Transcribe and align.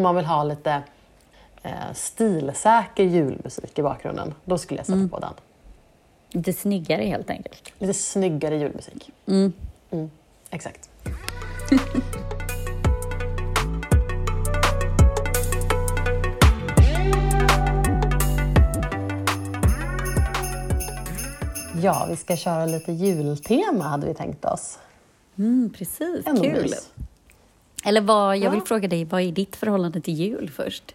om 0.00 0.02
man 0.02 0.16
vill 0.16 0.24
ha 0.24 0.44
lite 0.44 0.82
eh, 1.62 1.92
stilsäker 1.94 3.04
julmusik 3.04 3.78
i 3.78 3.82
bakgrunden, 3.82 4.34
då 4.44 4.58
skulle 4.58 4.78
jag 4.80 4.86
sätta 4.86 4.96
Mm. 4.96 5.08
på 5.08 5.18
den. 5.18 5.32
Lite 6.30 6.52
snyggare 6.52 7.02
helt 7.02 7.30
enkelt. 7.30 7.72
Lite 7.78 7.94
snyggare 7.94 8.56
julmusik. 8.56 9.10
Mm. 9.26 9.52
Mm, 9.90 10.10
exakt. 10.50 10.90
Ja, 21.82 22.06
vi 22.10 22.16
ska 22.16 22.36
köra 22.36 22.66
lite 22.66 22.92
jultema 22.92 23.84
hade 23.84 24.06
vi 24.06 24.14
tänkt 24.14 24.44
oss. 24.44 24.78
Mm, 25.38 25.72
precis, 25.78 26.26
Ändå 26.26 26.42
kul. 26.42 26.74
Eller 27.84 28.00
vad, 28.00 28.36
jag 28.36 28.50
vill 28.50 28.60
Ja. 28.60 28.66
fråga 28.66 28.88
dig, 28.88 29.04
vad 29.04 29.20
är 29.22 29.32
ditt 29.32 29.56
förhållande 29.56 30.00
till 30.00 30.14
jul 30.14 30.50
först? 30.50 30.94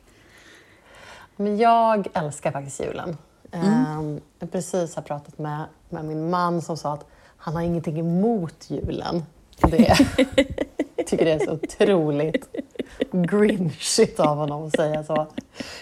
Men 1.35 1.57
jag 1.57 2.07
älskar 2.13 2.51
faktiskt 2.51 2.79
julen. 2.81 3.17
Mm. 3.51 3.67
Ehm, 3.85 4.19
Jag 4.39 4.51
precis 4.51 4.95
har 4.95 5.01
pratat 5.03 5.37
med, 5.37 5.63
med 5.89 6.05
min 6.05 6.29
man 6.29 6.61
som 6.61 6.77
sa 6.77 6.93
att 6.93 7.05
han 7.37 7.55
har 7.55 7.61
ingenting 7.61 7.99
emot 7.99 8.69
julen. 8.69 9.23
Det 9.61 9.95
tycker 11.05 11.25
det 11.25 11.31
är 11.31 11.45
så 11.45 11.51
otroligt 11.51 12.49
grinchigt 13.11 14.19
av 14.19 14.37
honom 14.37 14.67
att 14.67 14.75
säga 14.75 15.03
så. 15.03 15.27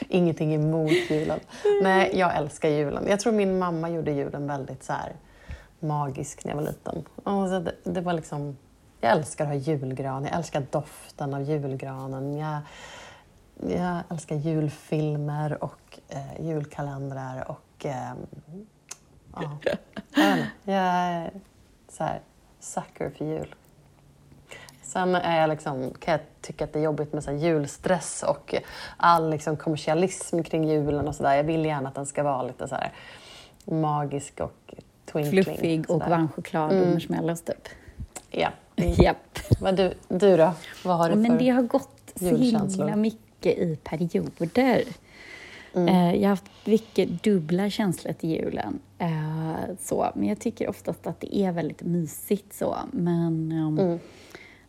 Ingenting 0.10 0.54
emot 0.54 0.92
julen. 1.10 1.40
Nej, 1.84 2.12
jag 2.14 2.38
älskar 2.38 2.70
julen. 2.70 3.08
Jag 3.08 3.20
tror 3.20 3.34
min 3.34 3.60
mamma 3.60 3.90
gjorde 3.90 4.12
julen 4.12 4.48
väldigt 4.48 4.84
så 4.84 4.94
här 4.94 5.14
magisk 5.80 6.44
när 6.46 6.52
jag 6.52 6.56
var 6.58 6.64
liten. 6.64 7.04
Och 7.16 7.48
så 7.50 7.60
det, 7.60 7.74
det 7.84 8.02
var 8.02 8.14
liksom, 8.14 8.58
jag 9.04 9.12
älskar 9.12 9.44
att 9.44 9.50
ha 9.50 9.56
julgran, 9.56 10.24
jag 10.24 10.34
älskar 10.36 10.66
doften 10.72 11.34
av 11.34 11.42
julgranen. 11.42 12.38
Jag, 12.38 12.60
jag 13.70 14.00
älskar 14.10 14.36
julfilmer 14.36 15.64
och 15.64 16.00
eh, 16.10 16.46
julkalendrar 16.46 17.52
och 17.52 17.86
eh, 17.86 18.14
ja, 19.36 19.58
jag, 20.64 20.76
är 20.76 21.32
så 21.90 22.04
här, 22.04 22.22
sucker 22.60 23.10
för 23.10 23.26
jul. 23.26 23.56
Sen 24.82 25.16
är 25.16 25.42
jag 25.42 25.50
liksom, 25.50 25.94
kan 26.00 26.12
jag 26.12 26.22
tycka 26.42 26.64
att 26.64 26.74
det 26.74 26.80
är 26.80 26.84
jobbigt 26.84 27.14
med 27.14 27.24
så 27.24 27.32
julstress 27.32 28.24
och 28.28 28.56
all 28.98 29.30
liksom 29.30 29.58
kommersialism 29.58 30.44
kring 30.44 30.64
julen 30.64 31.08
och 31.08 31.16
sådär. 31.16 31.36
Jag 31.36 31.44
vill 31.44 31.66
gärna 31.66 31.90
att 31.90 31.96
den 31.96 32.06
ska 32.06 32.24
vara 32.24 32.44
lite 32.44 32.68
så 32.68 32.76
här 32.76 32.92
magisk 33.66 34.40
och 34.40 34.74
twinkling. 35.06 35.44
Fluffig 35.44 35.90
och 35.90 36.00
varm 36.00 36.30
choklad 36.30 36.66
och 36.66 36.78
Mm. 36.78 36.94
marshmallows 36.94 37.42
typ. 37.42 37.68
Ja. 38.30 38.50
Japp. 38.76 39.40
Men 39.62 39.76
du, 39.76 39.94
du 40.08 40.38
då? 40.38 40.54
Vad 40.86 40.98
har 40.98 41.10
du 41.10 41.16
Men 41.16 41.32
för 41.32 41.40
det 41.40 41.50
har 41.50 41.62
gått 41.64 42.12
så 42.16 42.36
himla 42.36 42.96
mycket 42.96 43.58
i 43.58 43.78
perioder. 43.84 44.84
Mm. 45.76 45.88
Eh, 45.88 46.14
Jag 46.16 46.22
har 46.24 46.30
haft 46.30 46.46
mycket 46.66 47.24
dubbla 47.24 47.70
känslor 47.70 48.14
till 48.14 48.30
julen. 48.30 48.80
Eh, 49.00 49.54
Så, 49.80 50.12
men 50.16 50.28
jag 50.28 50.40
tycker 50.40 50.70
oftast 50.70 51.08
att 51.08 51.20
det 51.22 51.38
är 51.38 51.52
väldigt 51.52 51.82
mysigt 51.82 52.54
så. 52.54 52.76
Men, 52.92 53.52
um, 53.52 53.80
Mm. 53.80 54.00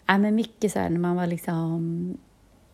ja, 0.07 0.19
men 0.19 0.35
mycket 0.35 0.73
så 0.73 0.79
här 0.79 0.91
när 0.91 1.01
man 1.01 1.17
var 1.17 1.27
liksom 1.27 2.19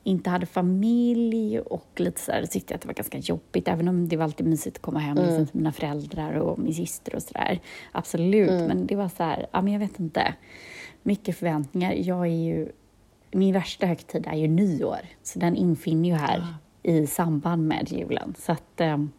inte 0.04 0.30
hade 0.30 0.46
familj 0.46 1.60
och 1.60 1.86
lite 1.96 2.20
så 2.20 2.32
här, 2.32 2.46
tyckte 2.46 2.72
jag 2.72 2.76
att 2.76 2.82
det 2.82 2.88
var 2.88 2.94
ganska 2.94 3.18
jobbigt. 3.18 3.68
Även 3.68 3.88
om 3.88 4.08
det 4.08 4.16
var 4.16 4.24
alltid 4.24 4.46
mysigt 4.46 4.76
att 4.76 4.82
komma 4.82 4.98
hem 4.98 5.18
Mm. 5.18 5.28
liksom, 5.30 5.46
till 5.46 5.56
mina 5.56 5.72
föräldrar 5.72 6.34
och 6.34 6.58
min 6.58 6.74
syster 6.74 7.14
och 7.14 7.22
sådär. 7.22 7.60
Absolut, 7.92 8.50
Mm. 8.50 8.64
men 8.66 8.86
det 8.86 8.96
var 8.96 9.08
så 9.08 9.22
här, 9.22 9.46
ja 9.52 9.62
men 9.62 9.72
jag 9.72 9.80
vet 9.80 10.00
inte. 10.00 10.34
Mycket 11.02 11.36
förväntningar. 11.38 11.92
Jag 11.92 12.20
är 12.26 12.30
ju, 12.44 12.68
min 13.30 13.54
värsta 13.54 13.86
högtid 13.86 14.26
är 14.30 14.36
ju 14.36 14.48
nyår. 14.48 14.98
Så 15.22 15.38
den 15.38 15.56
infinner 15.56 16.08
ju 16.08 16.14
här 16.14 16.38
Ah. 16.40 16.54
i 16.82 17.06
samband 17.06 17.68
med 17.68 17.92
julen. 17.92 18.34
Så 18.38 18.52
att, 18.52 18.80
ehm, 18.80 19.10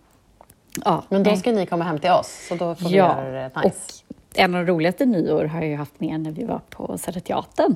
ja. 0.86 1.04
Men 1.10 1.24
då 1.24 1.30
nej. 1.30 1.40
ska 1.40 1.52
ni 1.52 1.66
komma 1.66 1.84
hem 1.84 2.00
till 2.00 2.12
oss, 2.12 2.46
så 2.50 2.56
då 2.56 2.76
får 2.76 2.90
vi 2.90 2.96
Ja, 2.96 3.24
göra 3.24 3.32
det 3.32 3.62
nice. 3.64 4.04
och 4.08 4.16
en 4.40 4.56
av 4.56 4.66
de 4.66 4.72
roligaste 4.74 5.06
nyår 5.06 5.46
har 5.46 5.60
jag 5.62 5.70
ju 5.70 5.76
haft 5.76 6.00
med 6.00 6.20
när 6.20 6.32
vi 6.32 6.44
var 6.44 6.62
på 6.70 6.98
Södra 6.98 7.20
Teatern. 7.20 7.76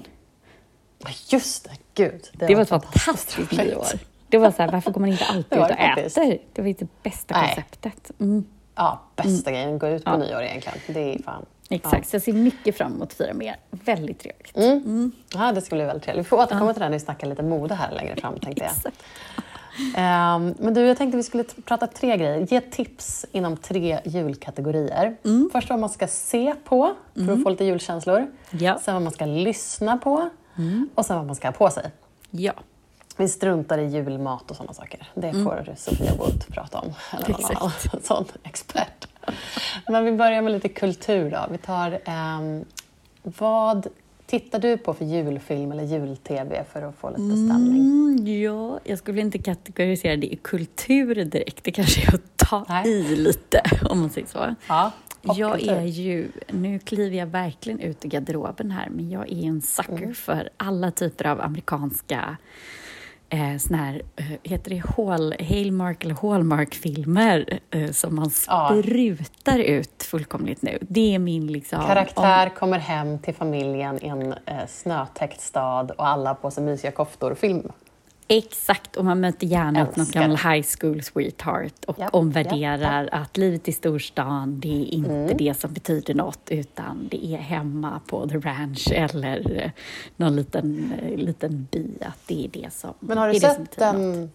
Ja, 1.00 1.10
Just 1.30 1.64
det, 1.64 1.72
gud. 2.04 2.30
Det, 2.34 2.56
var 2.56 2.62
ett 2.62 2.70
fantastiskt 2.70 3.52
nyår. 3.52 3.86
Det 4.28 4.38
var 4.38 4.52
så 4.52 4.62
här, 4.64 4.72
varför 4.72 4.92
går 4.92 5.02
man 5.02 5.10
inte 5.12 5.26
alltid 5.26 5.46
Det 5.50 5.56
ut 5.56 5.62
och 5.62 5.68
det 5.68 6.02
äter? 6.02 6.40
Det 6.54 6.62
var 6.62 6.68
ju 6.68 6.74
det 6.74 6.88
bästa 7.04 7.34
Nej. 7.42 7.48
konceptet. 7.48 8.12
Mm, 8.20 8.46
Ja, 8.76 9.02
bästa 9.16 9.52
grejen. 9.52 9.80
Gå 9.80 9.88
ut 9.88 10.06
på 10.06 10.12
Ja. 10.12 10.18
nyår 10.18 10.42
egentligen. 10.44 10.78
Det 10.88 11.14
är 11.16 11.24
fan... 11.24 11.46
exakt, 11.70 12.10
så 12.10 12.16
jag 12.16 12.22
ser 12.22 12.34
mycket 12.34 12.78
fram 12.78 12.94
emot 12.94 13.08
att 13.08 13.14
fira 13.14 13.34
med 13.34 13.48
er. 13.48 13.56
Väldigt 13.70 14.20
trevligt. 14.20 14.58
Mm. 14.58 15.12
Ja, 15.34 15.52
det 15.52 15.62
skulle 15.62 15.80
bli 15.80 15.86
väldigt 15.86 16.04
trevligt. 16.04 16.26
Vi 16.26 16.30
får 16.30 16.38
återkomma 16.38 16.74
till 16.74 16.80
det 16.80 16.86
när 16.90 16.94
vi 16.94 17.00
snackar 17.00 17.28
lite 17.28 17.44
mode 17.44 17.76
här 17.76 17.92
längre 17.92 18.16
fram, 18.16 18.40
tänkte 18.40 18.64
jag. 18.64 18.72
Exakt. 18.72 19.04
Ehm, 19.98 20.56
men 20.60 20.74
du, 20.74 20.82
jag 20.82 20.98
tänkte 20.98 21.18
vi 21.18 21.24
skulle 21.24 21.44
prata 21.44 21.88
tre 21.88 22.18
grejer. 22.18 22.48
Ge 22.50 22.62
tips 22.62 23.26
inom 23.32 23.58
tre 23.58 24.00
julkategorier. 24.06 25.18
Mm. 25.26 25.50
Först 25.52 25.70
vad 25.70 25.80
man 25.80 25.90
ska 25.90 26.08
se 26.08 26.56
på 26.64 26.94
för 27.26 27.34
att 27.34 27.44
få 27.44 27.50
lite 27.50 27.66
julkänslor. 27.66 28.28
Ja. 28.52 28.80
Sen 28.84 28.94
vad 28.94 29.04
man 29.04 29.14
ska 29.14 29.26
lyssna 29.26 29.98
på. 29.98 30.30
Och 30.96 31.06
sen 31.06 31.18
vad 31.18 31.26
man 31.26 31.36
ska 31.36 31.48
ha 31.48 31.54
på 31.54 31.70
sig. 31.70 31.92
Ja, 32.32 32.54
Vi 33.18 33.28
struntar 33.28 33.78
i 33.78 33.86
julmat 33.86 34.52
och 34.52 34.58
sådana 34.58 34.74
saker. 34.74 35.10
Det 35.16 35.34
får 35.34 35.74
Sofia 35.78 36.14
Wood 36.16 36.46
prata 36.50 36.80
om. 36.80 36.94
Eller 37.14 37.30
någon 37.30 37.40
Exakt. 37.40 37.62
annan 37.62 38.04
sån 38.04 38.26
expert. 38.44 39.08
Men 39.88 40.06
vi 40.06 40.12
börjar 40.12 40.42
med 40.42 40.52
lite 40.52 40.70
kultur 40.70 41.32
då. 41.32 41.46
Vi 41.52 41.58
tar, 41.58 42.00
ehm, 42.06 42.66
vad 43.24 43.88
tittar 44.26 44.60
du 44.60 44.78
på 44.78 44.94
för 44.94 45.06
julfilm 45.06 45.72
eller 45.72 45.84
jul-tv 45.84 46.64
för 46.74 46.82
att 46.82 46.96
få 46.96 47.10
lite 47.10 47.22
stämning? 47.22 47.82
mm, 47.82 48.42
ja, 48.42 48.80
jag 48.84 48.98
skulle 48.98 49.22
inte 49.22 49.38
kategorisera 49.38 50.16
det 50.16 50.34
i 50.34 50.36
kultur 50.36 51.16
direkt. 51.26 51.64
Det 51.64 51.72
kanske 51.72 52.02
är 52.12 52.16
att 52.16 52.38
ta 52.38 52.66
Nej. 52.70 52.90
i 52.90 53.16
lite, 53.16 53.62
om 53.90 54.00
man 54.00 54.10
säger 54.10 54.28
så. 54.28 54.56
Ja, 54.68 54.92
Jag 55.22 55.62
är 55.68 55.82
ju, 55.86 56.32
nu 56.48 56.80
kliver 56.80 57.18
jag 57.18 57.28
verkligen 57.28 57.80
ut 57.80 58.06
i 58.06 58.08
garderoben 58.08 58.72
här, 58.72 58.90
men 58.90 59.10
jag 59.10 59.32
är 59.32 59.44
en 59.44 59.62
sucker 59.62 59.94
Mm. 59.98 60.14
för 60.16 60.50
alla 60.58 60.92
typer 60.92 61.26
av 61.28 61.42
amerikanska 61.42 62.38
eh, 63.30 63.58
såna 63.58 63.78
här, 63.78 64.02
eh, 64.16 64.26
heter 64.44 64.70
det 64.70 64.84
Hall, 64.98 65.36
Hallmark 65.50 66.04
eller 66.04 66.16
Hallmark-filmer 66.16 67.60
eh, 67.72 67.92
som 67.92 68.16
man 68.16 68.32
Ja. 68.48 68.68
sprutar 68.84 69.60
ut 69.60 70.04
fullkomligt 70.04 70.62
nu. 70.62 70.78
Det 70.82 71.16
är 71.16 71.20
min 71.20 71.48
liksom... 71.48 71.82
Karaktär 71.86 72.50
kommer 72.50 72.80
hem 72.80 73.20
till 73.20 73.34
familjen 73.36 74.06
i 74.06 74.08
en 74.08 74.34
eh, 74.46 74.68
snötäckt 74.68 75.42
stad 75.42 75.92
och 75.92 76.08
alla 76.08 76.30
har 76.30 76.36
på 76.36 76.52
sig 76.52 76.64
mysiga 76.64 76.92
koftor. 76.92 77.36
Exakt, 78.28 78.96
och 78.96 79.06
man 79.06 79.20
möter 79.20 79.48
gärna 79.48 79.84
upp 79.88 79.96
någon 79.96 80.06
gammal 80.12 80.38
high 80.38 80.66
school 80.80 81.04
sweetheart 81.04 81.86
och 81.88 82.00
Japp, 82.00 82.14
omvärderar 82.16 83.10
att 83.12 83.38
livet 83.38 83.68
i 83.68 83.72
storstan, 83.72 84.60
det 84.60 84.68
är 84.82 84.86
inte 84.94 85.10
Mm. 85.12 85.38
det 85.38 85.54
som 85.60 85.74
betyder 85.74 86.14
något, 86.14 86.40
utan 86.50 87.08
det 87.12 87.26
är 87.26 87.38
hemma 87.38 88.02
på 88.08 88.30
the 88.30 88.38
ranch 88.38 88.92
eller 88.92 89.62
eh, 89.64 89.72
någon 90.16 90.36
liten, 90.36 90.94
eh, 91.02 91.18
liten 91.18 91.68
by, 91.72 91.86
att 92.02 92.28
det 92.28 92.46
är 92.46 92.48
det 92.48 92.74
som 92.74 92.94
Men 93.00 93.18
har 93.18 93.28
du 93.34 93.40
sett 93.40 93.58
betyder 93.60 93.94
något. 93.94 94.02
den 94.02 94.32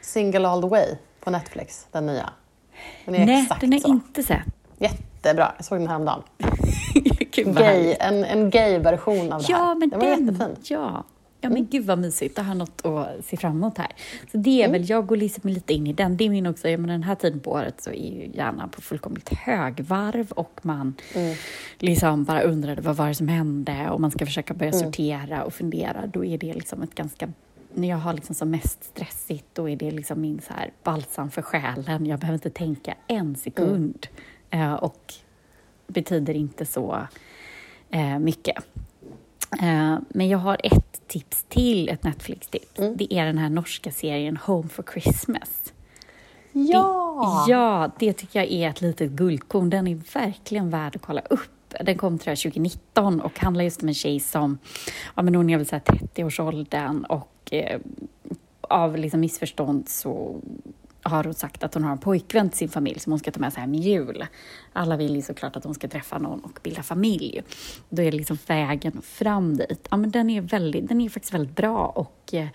Single 0.00 0.48
All 0.48 0.62
The 0.62 0.68
Way 0.68 0.86
på 1.20 1.30
Netflix? 1.30 1.86
Den 1.92 2.06
nya? 2.06 2.30
Den 3.04 3.14
är 3.14 3.26
Nej, 3.26 3.42
exakt 3.42 3.60
den 3.60 3.72
har 3.72 3.80
jag 3.80 3.90
inte 3.90 4.22
sett. 4.22 4.44
Jättebra. 4.78 5.52
Jag 5.56 5.64
såg 5.64 5.78
den 5.78 5.88
häromdagen. 5.88 6.22
Gay, 7.34 7.96
en, 8.00 8.24
en 8.24 8.50
gay-version 8.50 9.32
av 9.32 9.42
det 9.42 9.52
här. 9.54 9.60
Ja, 9.60 9.74
men 9.74 9.88
den 9.88 10.00
var 10.00 10.06
den, 10.06 10.26
jättefin. 10.26 10.56
Ja. 10.62 11.04
Ja 11.40 11.50
men 11.50 11.66
gud 11.66 11.84
vad 11.84 11.98
mysigt, 11.98 12.36
jag 12.36 12.44
har 12.44 12.54
något 12.54 12.86
att 12.86 13.24
se 13.24 13.36
fram 13.36 13.56
emot 13.56 13.78
här. 13.78 13.92
Så 14.32 14.38
det 14.38 14.62
är 14.62 14.70
väl, 14.70 14.90
jag 14.90 15.06
går 15.06 15.16
liksom 15.16 15.50
lite 15.50 15.72
in 15.72 15.86
i 15.86 15.92
den. 15.92 16.16
Det 16.16 16.24
är 16.24 16.30
min 16.30 16.46
också, 16.46 16.68
ja, 16.68 16.78
men 16.78 16.88
den 16.88 17.02
här 17.02 17.14
tiden 17.14 17.40
på 17.40 17.50
året 17.50 17.80
så 17.80 17.90
är 17.90 18.12
ju 18.12 18.30
hjärnan 18.34 18.70
på 18.70 18.80
fullkomligt 18.80 19.28
högvarv 19.28 20.32
och 20.32 20.60
man 20.62 20.94
liksom 21.78 22.24
bara 22.24 22.42
undrade 22.42 22.82
vad 22.82 22.96
var 22.96 23.08
det 23.08 23.14
som 23.14 23.28
hände 23.28 23.90
och 23.90 24.00
man 24.00 24.10
ska 24.10 24.26
försöka 24.26 24.54
börja 24.54 24.72
sortera 24.72 25.44
och 25.44 25.54
fundera. 25.54 26.06
Då 26.06 26.24
är 26.24 26.38
det 26.38 26.54
liksom 26.54 26.82
ett 26.82 26.94
ganska 26.94 27.28
när 27.74 27.88
jag 27.88 27.96
har 27.96 28.12
liksom 28.12 28.34
som 28.34 28.50
mest 28.50 28.84
stressigt, 28.84 29.44
då 29.52 29.68
är 29.68 29.76
det 29.76 29.90
liksom 29.90 30.20
min 30.20 30.40
så 30.40 30.52
här 30.52 30.70
balsam 30.82 31.30
för 31.30 31.42
själen. 31.42 32.06
Jag 32.06 32.18
behöver 32.18 32.34
inte 32.34 32.50
tänka 32.50 32.94
en 33.06 33.36
sekund. 33.36 34.06
Eh, 34.50 34.74
och 34.74 35.14
betyder 35.86 36.34
inte 36.34 36.66
så 36.66 37.06
eh, 37.90 38.18
mycket. 38.18 38.56
Eh, 39.62 39.98
men 40.08 40.28
jag 40.28 40.38
har 40.38 40.60
ett 40.64 41.08
tips 41.08 41.44
till, 41.48 41.88
ett 41.88 42.04
Netflix-tips. 42.04 42.78
Mm. 42.78 42.96
Det 42.96 43.14
är 43.14 43.26
den 43.26 43.38
här 43.38 43.50
norska 43.50 43.92
serien 43.92 44.36
Home 44.36 44.68
for 44.68 44.84
Christmas. 44.92 45.72
Ja! 46.52 47.44
Det, 47.46 47.52
ja, 47.52 47.90
det 47.98 48.12
tycker 48.12 48.40
jag 48.40 48.52
är 48.52 48.70
ett 48.70 48.80
litet 48.80 49.10
guldkorn. 49.10 49.70
Den 49.70 49.86
är 49.86 50.00
verkligen 50.14 50.70
värd 50.70 50.96
att 50.96 51.02
kolla 51.02 51.20
upp. 51.20 51.74
Den 51.80 51.98
kom 51.98 52.18
tror 52.18 52.30
jag 52.30 52.38
2019 52.38 53.20
och 53.20 53.38
handlar 53.38 53.64
just 53.64 53.82
om 53.82 53.88
en 53.88 53.94
tjej 53.94 54.20
som, 54.20 54.58
ja 55.14 55.22
men 55.22 55.34
hon 55.34 55.50
är 55.50 55.56
väl 55.56 55.66
så 55.66 55.74
här 55.74 55.82
30-årsåldern 55.82 57.04
och 57.04 57.52
eh, 57.52 57.80
av 58.60 58.96
liksom 58.96 59.20
missförstånd 59.20 59.88
så 59.88 60.40
har 61.08 61.24
hon 61.24 61.34
sagt 61.34 61.62
att 61.62 61.74
hon 61.74 61.84
har 61.84 61.92
en 61.92 61.98
pojkvän 61.98 62.50
till 62.50 62.58
sin 62.58 62.68
familj 62.68 63.00
som 63.00 63.12
hon 63.12 63.18
ska 63.18 63.30
ta 63.30 63.40
med 63.40 63.52
sig 63.52 63.60
hem 63.60 63.74
i 63.74 63.78
jul. 63.78 64.26
Alla 64.72 64.96
vill 64.96 65.16
ju 65.16 65.22
såklart 65.22 65.56
att 65.56 65.64
hon 65.64 65.74
ska 65.74 65.88
träffa 65.88 66.18
någon 66.18 66.40
och 66.40 66.58
bilda 66.62 66.82
familj. 66.82 67.42
Då 67.88 68.02
är 68.02 68.10
det 68.10 68.16
liksom 68.16 68.38
vägen 68.46 69.02
fram 69.02 69.56
dit. 69.56 69.88
Ja, 69.90 69.96
men 69.96 70.10
den, 70.10 70.30
är 70.30 70.40
väldigt, 70.40 70.88
den 70.88 71.00
är 71.00 71.08
faktiskt 71.08 71.34
väldigt 71.34 71.56
bra 71.56 71.86
och 71.86 72.34
eh, 72.34 72.48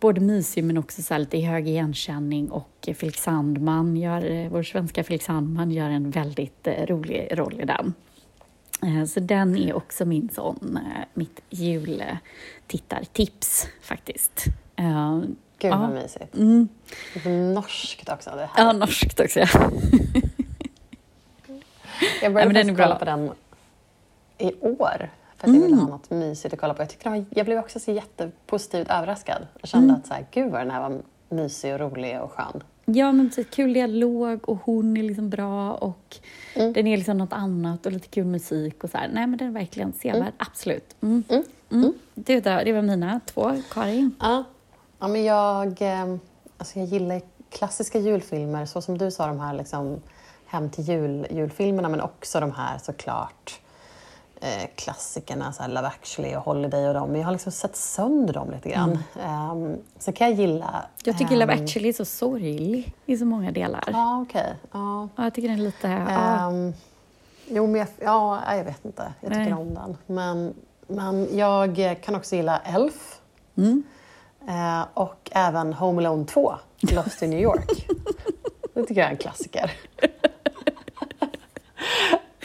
både 0.00 0.20
mysig 0.20 0.64
men 0.64 0.78
också 0.78 1.02
så 1.02 1.18
lite 1.18 1.38
hög 1.38 1.68
igenkänning 1.68 2.50
och 2.50 2.88
Felix 2.94 3.22
Sandman 3.22 3.96
gör, 3.96 4.30
eh, 4.30 4.48
vår 4.48 4.62
svenska 4.62 5.04
Felix 5.04 5.24
Sandman 5.24 5.70
gör 5.70 5.90
en 5.90 6.10
väldigt 6.10 6.66
eh, 6.66 6.86
rolig 6.86 7.28
roll 7.32 7.60
i 7.60 7.64
den. 7.64 7.94
Eh, 8.82 9.04
så 9.04 9.20
den 9.20 9.56
är 9.56 9.76
också 9.76 10.04
min 10.04 10.28
sån, 10.28 10.76
eh, 10.76 11.04
mitt 11.14 11.40
jultittartips 11.50 13.68
faktiskt. 13.82 14.44
Eh, 14.76 15.20
Gud 15.58 15.70
vad 15.70 15.90
mysigt. 15.90 16.34
Mm. 16.34 16.68
Norskt 17.54 18.08
också. 18.08 18.30
Det 18.30 18.48
här. 18.52 18.64
Ja, 18.64 18.72
norskt 18.72 19.20
också. 19.20 19.40
Ja. 19.40 19.48
jag 22.22 22.32
började 22.32 22.62
ja, 22.62 22.74
kolla 22.76 22.96
på 22.96 23.04
den 23.04 23.30
i 24.38 24.52
år 24.60 25.10
för 25.36 25.48
att 25.48 25.54
jag 25.54 25.62
ville 25.62 25.76
ha 25.76 25.82
mm. 25.82 25.90
något 25.90 26.10
mysigt 26.10 26.54
att 26.54 26.60
kolla 26.60 26.74
på. 26.74 26.82
Jag, 26.82 26.90
tyckte 26.90 27.08
var, 27.08 27.24
jag 27.30 27.46
blev 27.46 27.58
också 27.58 27.80
så 27.80 27.92
jättepositivt 27.92 28.90
överraskad. 28.90 29.46
Jag 29.60 29.68
kände 29.68 29.84
mm. 29.84 29.96
att 29.96 30.06
så 30.06 30.14
här, 30.14 30.26
gud 30.30 30.52
vad 30.52 30.60
den 30.60 30.70
här 30.70 30.80
var 30.80 31.02
mysig 31.28 31.72
och 31.72 31.80
rolig 31.80 32.20
och 32.20 32.32
skön. 32.32 32.62
Ja, 32.84 33.12
men 33.12 33.30
så 33.30 33.44
kul 33.44 33.72
dialog 33.72 34.48
och 34.48 34.58
hon 34.64 34.96
är 34.96 35.02
liksom 35.02 35.30
bra 35.30 35.72
och 35.72 36.16
mm. 36.54 36.72
den 36.72 36.86
är 36.86 36.96
liksom 36.96 37.18
något 37.18 37.32
annat 37.32 37.86
och 37.86 37.92
lite 37.92 38.08
kul 38.08 38.24
musik 38.24 38.84
och 38.84 38.90
så 38.90 38.98
här. 38.98 39.08
Nej, 39.08 39.26
men 39.26 39.38
den 39.38 39.48
är 39.48 39.52
verkligen 39.52 39.92
sevärd, 39.92 40.16
mm. 40.16 40.32
absolut. 40.36 40.96
Mm. 41.00 41.24
Mm. 41.28 41.44
mm. 41.70 41.92
Det, 42.14 42.40
det 42.40 42.72
var 42.72 42.82
mina 42.82 43.20
två. 43.26 43.52
Karin? 43.70 44.14
Ja, 44.20 44.44
ja 44.98 45.08
men 45.08 45.24
jag, 45.24 45.82
eh, 45.82 46.16
alltså 46.58 46.78
jag 46.78 46.88
gillar 46.88 47.20
klassiska 47.50 47.98
julfilmer, 47.98 48.66
så 48.66 48.80
som 48.80 48.98
du 48.98 49.10
sa, 49.10 49.26
de 49.26 49.40
här 49.40 49.54
liksom 49.54 50.00
Hem 50.48 50.70
till 50.70 50.88
jul, 50.88 51.26
julfilmerna, 51.30 51.88
men 51.88 52.00
också 52.00 52.40
de 52.40 52.52
här 52.52 52.78
såklart 52.78 53.60
eh, 54.40 54.68
klassikerna, 54.74 55.52
så 55.52 55.62
här 55.62 55.68
Love 55.68 55.86
actually 55.86 56.36
och 56.36 56.42
Holiday 56.42 56.88
och 56.88 56.94
dem, 56.94 57.10
men 57.10 57.20
jag 57.20 57.26
har 57.26 57.32
liksom 57.32 57.52
sett 57.52 57.76
sönder 57.76 58.34
dem 58.34 58.50
lite 58.50 58.68
grann. 58.68 58.98
Mm. 59.20 59.50
Um, 59.50 59.78
så 59.98 60.12
kan 60.12 60.30
jag 60.30 60.36
gilla... 60.38 60.84
Jag 61.04 61.18
tycker 61.18 61.32
um, 61.32 61.38
Love 61.38 61.52
ehm, 61.52 61.64
actually 61.64 61.88
är 61.88 61.92
så 61.92 62.04
sorglig 62.04 62.94
i 63.06 63.16
så 63.16 63.24
många 63.24 63.52
delar. 63.52 63.84
Ja, 63.86 64.22
okej. 64.22 64.40
Okay. 64.40 64.54
Ja. 64.72 65.08
jag 65.16 65.34
tycker 65.34 65.48
den 65.48 65.58
är 65.58 65.62
lite... 65.62 65.88
Um, 65.88 66.66
ja. 66.66 66.72
Jo, 67.48 67.66
men 67.66 67.74
jag, 67.74 67.88
ja, 68.00 68.56
jag 68.56 68.64
vet 68.64 68.84
inte. 68.84 69.12
Jag 69.20 69.32
tycker 69.32 69.44
Nej. 69.44 69.54
om 69.54 69.74
den. 69.74 69.96
Men, 70.06 70.54
men 70.86 71.36
jag 71.36 71.96
kan 72.02 72.14
också 72.14 72.36
gilla 72.36 72.58
Elf. 72.58 73.20
Mm. 73.56 73.82
Uh, 74.48 74.86
och 74.94 75.30
även 75.32 75.72
Home 75.72 76.06
Alone 76.06 76.24
2, 76.24 76.54
Lost 76.80 77.22
in 77.22 77.30
New 77.30 77.40
York. 77.40 77.86
det 78.74 78.86
tycker 78.86 79.00
jag 79.00 79.06
är 79.06 79.10
en 79.10 79.16
klassiker. 79.16 79.72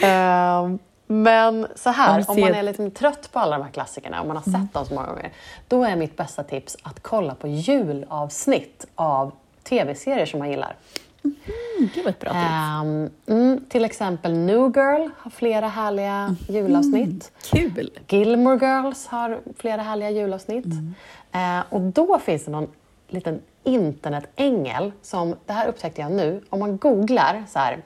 um, 0.04 0.80
Men 1.12 1.68
så 1.76 1.90
här, 1.90 2.26
om 2.28 2.40
man 2.40 2.54
är 2.54 2.64
lite 2.64 2.90
trött 2.90 3.30
på 3.32 3.40
alla 3.40 3.58
de 3.58 3.64
här 3.64 3.72
klassikerna, 3.72 4.22
om 4.22 4.28
man 4.28 4.38
har 4.38 4.44
sett 4.44 4.54
mm. 4.54 4.68
dem 4.74 4.86
så 4.86 4.94
många 4.94 5.08
gånger, 5.08 5.32
då 5.68 5.84
är 5.84 5.96
mitt 5.96 6.18
bästa 6.18 6.44
tips 6.44 6.78
att 6.84 7.00
kolla 7.04 7.36
på 7.36 7.48
julavsnitt 7.48 8.88
av 8.96 9.32
tv-serier 9.64 10.26
som 10.26 10.40
man 10.40 10.50
gillar. 10.50 10.76
Mm, 11.24 11.90
det 11.94 12.02
var 12.02 12.10
ett 12.10 12.20
bra 12.20 12.30
tips. 12.30 13.12
Um, 13.28 13.38
mm, 13.38 13.66
till 13.70 13.86
exempel 13.86 14.34
New 14.34 14.72
Girl 14.76 15.10
har 15.18 15.32
flera 15.32 15.68
härliga 15.68 16.14
mm. 16.14 16.36
julavsnitt. 16.48 17.32
Kul! 17.52 17.92
Gilmore 18.08 18.58
Girls 18.66 19.08
har 19.08 19.40
flera 19.58 19.82
härliga 19.82 20.10
julavsnitt. 20.10 20.66
Uh, 20.66 21.64
och 21.70 21.82
då 21.82 22.20
finns 22.20 22.46
det 22.46 22.52
någon 22.52 22.68
liten 23.08 23.42
internetängel 23.64 24.92
som, 25.02 25.36
det 25.46 25.54
här 25.54 25.68
upptäckte 25.68 26.02
jag 26.02 26.12
nu, 26.12 26.42
om 26.50 26.60
man 26.60 26.78
googlar 26.78 27.44
så 27.50 27.60
här, 27.60 27.78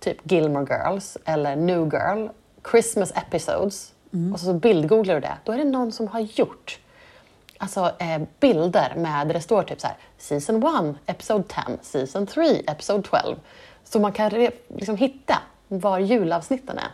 typ 0.00 0.32
Gilmore 0.32 0.66
Girls 0.70 1.18
eller 1.24 1.56
New 1.56 1.80
Girl, 1.92 2.28
Christmas 2.70 3.12
episodes, 3.16 3.92
mm. 4.12 4.32
och 4.32 4.40
så 4.40 4.52
bildgooglar 4.52 5.14
du 5.14 5.20
det, 5.20 5.36
då 5.44 5.52
är 5.52 5.58
det 5.58 5.64
någon 5.64 5.92
som 5.92 6.08
har 6.08 6.20
gjort 6.20 6.78
alltså, 7.58 7.92
eh, 7.98 8.22
bilder 8.40 8.94
med, 8.96 9.26
där 9.26 9.34
det 9.34 9.40
står 9.40 9.62
typ 9.62 9.80
så 9.80 9.86
här, 9.86 9.96
Season 10.18 10.62
1, 10.90 10.96
Episode 11.06 11.44
10, 11.48 11.78
Season 11.82 12.26
3, 12.26 12.62
Episode 12.66 13.02
12. 13.02 13.36
Så 13.84 14.00
man 14.00 14.12
kan 14.12 14.48
liksom 14.68 14.96
hitta 14.96 15.38
var 15.68 15.98
julavsnitten 15.98 16.78
är. 16.78 16.90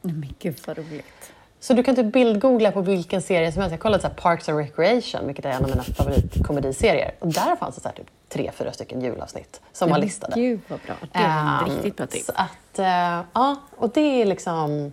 Men 0.00 0.34
gud 0.38 0.60
vad 0.66 0.78
roligt. 0.78 1.32
Så 1.60 1.74
du 1.74 1.82
kan 1.82 1.96
typ 1.96 2.12
bildgoogla 2.12 2.72
på 2.72 2.80
vilken 2.80 3.22
serie 3.22 3.52
som 3.52 3.62
helst. 3.62 3.72
Jag 3.72 3.80
kollade 3.80 4.02
så 4.02 4.08
Parks 4.08 4.48
and 4.48 4.58
Recreation, 4.58 5.26
vilket 5.26 5.44
är 5.44 5.50
en 5.50 5.64
av 5.64 5.70
mina 5.70 5.82
favoritkomediserier. 5.82 7.14
Och 7.18 7.28
där 7.28 7.56
fanns 7.56 7.74
det 7.74 7.80
så 7.80 7.88
typ 7.88 8.06
tre, 8.28 8.50
fyra 8.54 8.72
stycken 8.72 9.00
julavsnitt 9.00 9.60
som 9.72 9.90
var 9.90 9.98
listade. 9.98 10.40
Gud 10.40 10.60
vad 10.68 10.80
bra. 10.86 10.94
Det 11.12 11.18
är 11.18 11.62
um, 11.62 11.70
riktigt 11.70 11.96
bra 11.96 12.06
tips. 12.06 12.30
att, 12.34 12.78
uh, 12.78 13.24
ja, 13.32 13.56
och 13.76 13.90
det 13.90 14.22
är 14.22 14.26
liksom... 14.26 14.92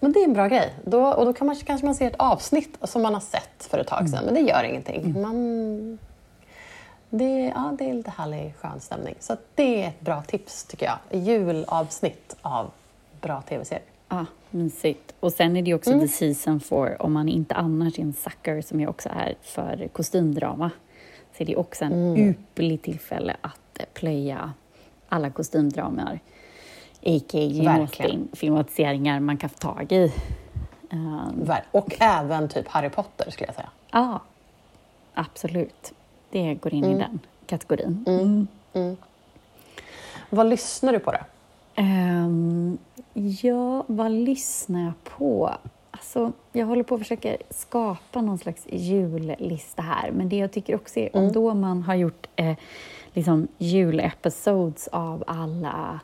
Men 0.00 0.12
det 0.12 0.20
är 0.20 0.24
en 0.24 0.32
bra 0.32 0.48
grej. 0.48 0.74
Då, 0.84 1.06
och 1.06 1.24
då 1.24 1.32
kan 1.32 1.46
man, 1.46 1.56
kanske 1.56 1.86
man 1.86 1.94
se 1.94 2.04
ett 2.04 2.16
avsnitt 2.16 2.78
som 2.82 3.02
man 3.02 3.14
har 3.14 3.20
sett 3.20 3.64
för 3.70 3.78
ett 3.78 3.86
tag 3.86 4.08
sedan, 4.08 4.22
mm. 4.22 4.34
men 4.34 4.44
det 4.44 4.50
gör 4.50 4.64
ingenting. 4.64 5.00
Mm. 5.00 5.22
Man, 5.22 5.98
det, 7.10 7.52
ja, 7.54 7.74
det 7.78 7.90
är 7.90 7.94
lite 7.94 8.10
härlig, 8.10 8.54
skön 8.60 8.80
stämning. 8.80 9.14
Så 9.20 9.36
det 9.54 9.82
är 9.82 9.88
ett 9.88 10.00
bra 10.00 10.22
tips, 10.22 10.64
tycker 10.64 10.86
jag. 10.86 11.22
Julavsnitt 11.22 12.36
av 12.42 12.70
bra 13.20 13.42
tv-serier. 13.42 13.84
Ja, 14.08 14.26
mysigt. 14.50 15.14
Och 15.20 15.32
sen 15.32 15.56
är 15.56 15.62
det 15.62 15.74
också 15.74 15.90
mm. 15.90 16.00
the 16.00 16.08
season 16.08 16.60
for, 16.60 17.02
om 17.02 17.12
man 17.12 17.28
inte 17.28 17.54
annars 17.54 17.98
är 17.98 18.02
en 18.02 18.12
sucker, 18.12 18.62
som 18.62 18.80
jag 18.80 18.90
också 18.90 19.08
är, 19.08 19.34
för 19.42 19.88
kostymdrama, 19.92 20.70
så 21.36 21.42
är 21.42 21.46
det 21.46 21.56
också 21.56 21.84
en 21.84 21.92
mm. 21.92 22.30
ypperlig 22.30 22.82
tillfälle 22.82 23.36
att 23.40 23.80
plöja 23.94 24.52
alla 25.08 25.30
kostymdramar, 25.30 26.20
a.k.a. 27.02 27.86
filmatiseringar 28.32 29.20
man 29.20 29.36
kan 29.36 29.50
få 29.50 29.58
tag 29.58 29.92
i. 29.92 30.12
Um, 30.92 31.52
och 31.70 31.96
även 32.00 32.48
typ 32.48 32.68
Harry 32.68 32.88
Potter, 32.88 33.30
skulle 33.30 33.46
jag 33.46 33.54
säga. 33.54 33.70
Ja, 33.90 34.20
absolut. 35.14 35.92
Det 36.30 36.54
går 36.54 36.74
in 36.74 36.84
mm. 36.84 36.96
i 36.96 36.98
den 36.98 37.20
kategorin. 37.46 38.04
Mm. 38.06 38.20
mm. 38.20 38.48
Mm. 38.72 38.96
Vad 40.30 40.46
lyssnar 40.46 40.92
du 40.92 40.98
på 40.98 41.12
då? 41.12 41.18
Um, 41.82 42.78
ja, 43.42 43.84
vad 43.86 44.10
lyssnar 44.10 44.84
jag 44.84 45.04
på? 45.04 45.54
Alltså, 45.90 46.32
jag 46.52 46.66
håller 46.66 46.82
på 46.82 46.94
att 46.94 47.00
försöka 47.00 47.36
skapa 47.50 48.20
någon 48.20 48.38
slags 48.38 48.66
jullista 48.70 49.82
här, 49.82 50.10
men 50.10 50.28
det 50.28 50.36
jag 50.36 50.52
tycker 50.52 50.74
också 50.74 51.00
är, 51.00 51.10
mm. 51.12 51.26
om 51.26 51.32
då 51.32 51.54
man 51.54 51.82
har 51.82 51.94
gjort 51.94 52.26
eh, 52.36 52.56
liksom 53.12 53.48
julepisodes 53.58 54.88
av 54.88 55.24
alla 55.26 56.00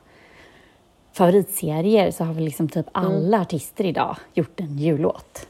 favoritserier 1.16 2.10
så 2.10 2.24
har 2.24 2.34
väl 2.34 2.44
liksom 2.44 2.68
typ 2.68 2.96
mm. 2.96 3.10
alla 3.10 3.40
artister 3.40 3.84
idag 3.84 4.16
gjort 4.34 4.60
en 4.60 4.78
jullåt. 4.78 5.46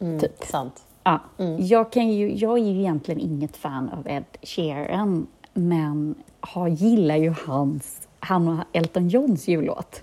Mm, 0.00 0.20
typ. 0.20 0.44
Sant. 0.44 0.82
Ja. 1.04 1.20
Mm. 1.38 1.66
Jag, 1.66 1.92
kan 1.92 2.10
ju, 2.10 2.34
jag 2.36 2.58
är 2.58 2.62
ju 2.62 2.80
egentligen 2.80 3.20
inget 3.20 3.56
fan 3.56 3.88
av 3.88 4.08
Ed 4.08 4.24
Sheeran, 4.42 5.26
men 5.52 6.14
har, 6.40 6.68
gillar 6.68 7.16
ju 7.16 7.34
hans 7.46 8.08
han 8.20 8.48
och 8.48 8.64
Elton 8.72 9.08
Johns 9.08 9.48
jullåt. 9.48 10.02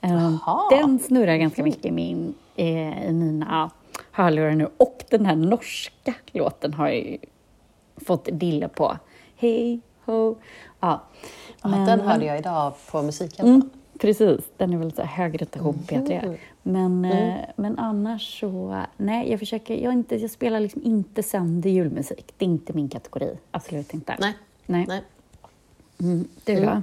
Aha. 0.00 0.68
Den 0.70 0.98
snurrar 0.98 1.36
ganska 1.36 1.62
mycket 1.62 1.84
i, 1.84 1.90
min, 1.90 2.34
eh, 2.56 3.08
i 3.08 3.12
mina 3.12 3.70
hörlurar 4.12 4.54
nu. 4.54 4.68
Och 4.76 5.04
den 5.10 5.26
här 5.26 5.36
norska 5.36 6.14
låten 6.32 6.74
har 6.74 6.86
jag 6.86 6.96
ju 6.96 7.18
fått 8.06 8.28
dilla 8.32 8.68
på. 8.68 8.96
Hej 9.36 9.80
ho. 10.04 10.36
Ja. 10.80 11.02
Men, 11.62 11.86
den 11.86 12.00
hörde 12.00 12.24
jag 12.24 12.38
idag 12.38 12.72
på 12.90 13.02
Musikhjälpen. 13.02 13.54
Mm, 13.54 13.70
precis, 13.98 14.40
den 14.56 14.72
är 14.72 14.76
väl 14.76 14.92
så 14.92 15.02
hög 15.02 15.42
rotation 15.42 15.74
på 15.74 15.94
P3. 15.94 16.24
Mm. 16.24 16.36
Men, 16.62 17.04
mm. 17.04 17.44
Men 17.56 17.78
annars 17.78 18.40
så, 18.40 18.84
nej, 18.96 19.30
jag 19.30 19.38
försöker, 19.38 19.74
jag, 19.74 19.92
inte, 19.92 20.16
jag 20.16 20.30
spelar 20.30 20.60
liksom 20.60 20.82
inte 20.82 21.22
sönder 21.22 21.70
julmusik. 21.70 22.34
Det 22.36 22.44
är 22.44 22.48
inte 22.48 22.72
min 22.72 22.88
kategori, 22.88 23.38
absolut 23.50 23.94
inte. 23.94 24.16
Nej. 24.18 24.34
nej. 24.66 24.84
nej. 24.88 25.02
Mm, 26.00 26.28
du 26.44 26.54
då? 26.54 26.62
Mm. 26.62 26.82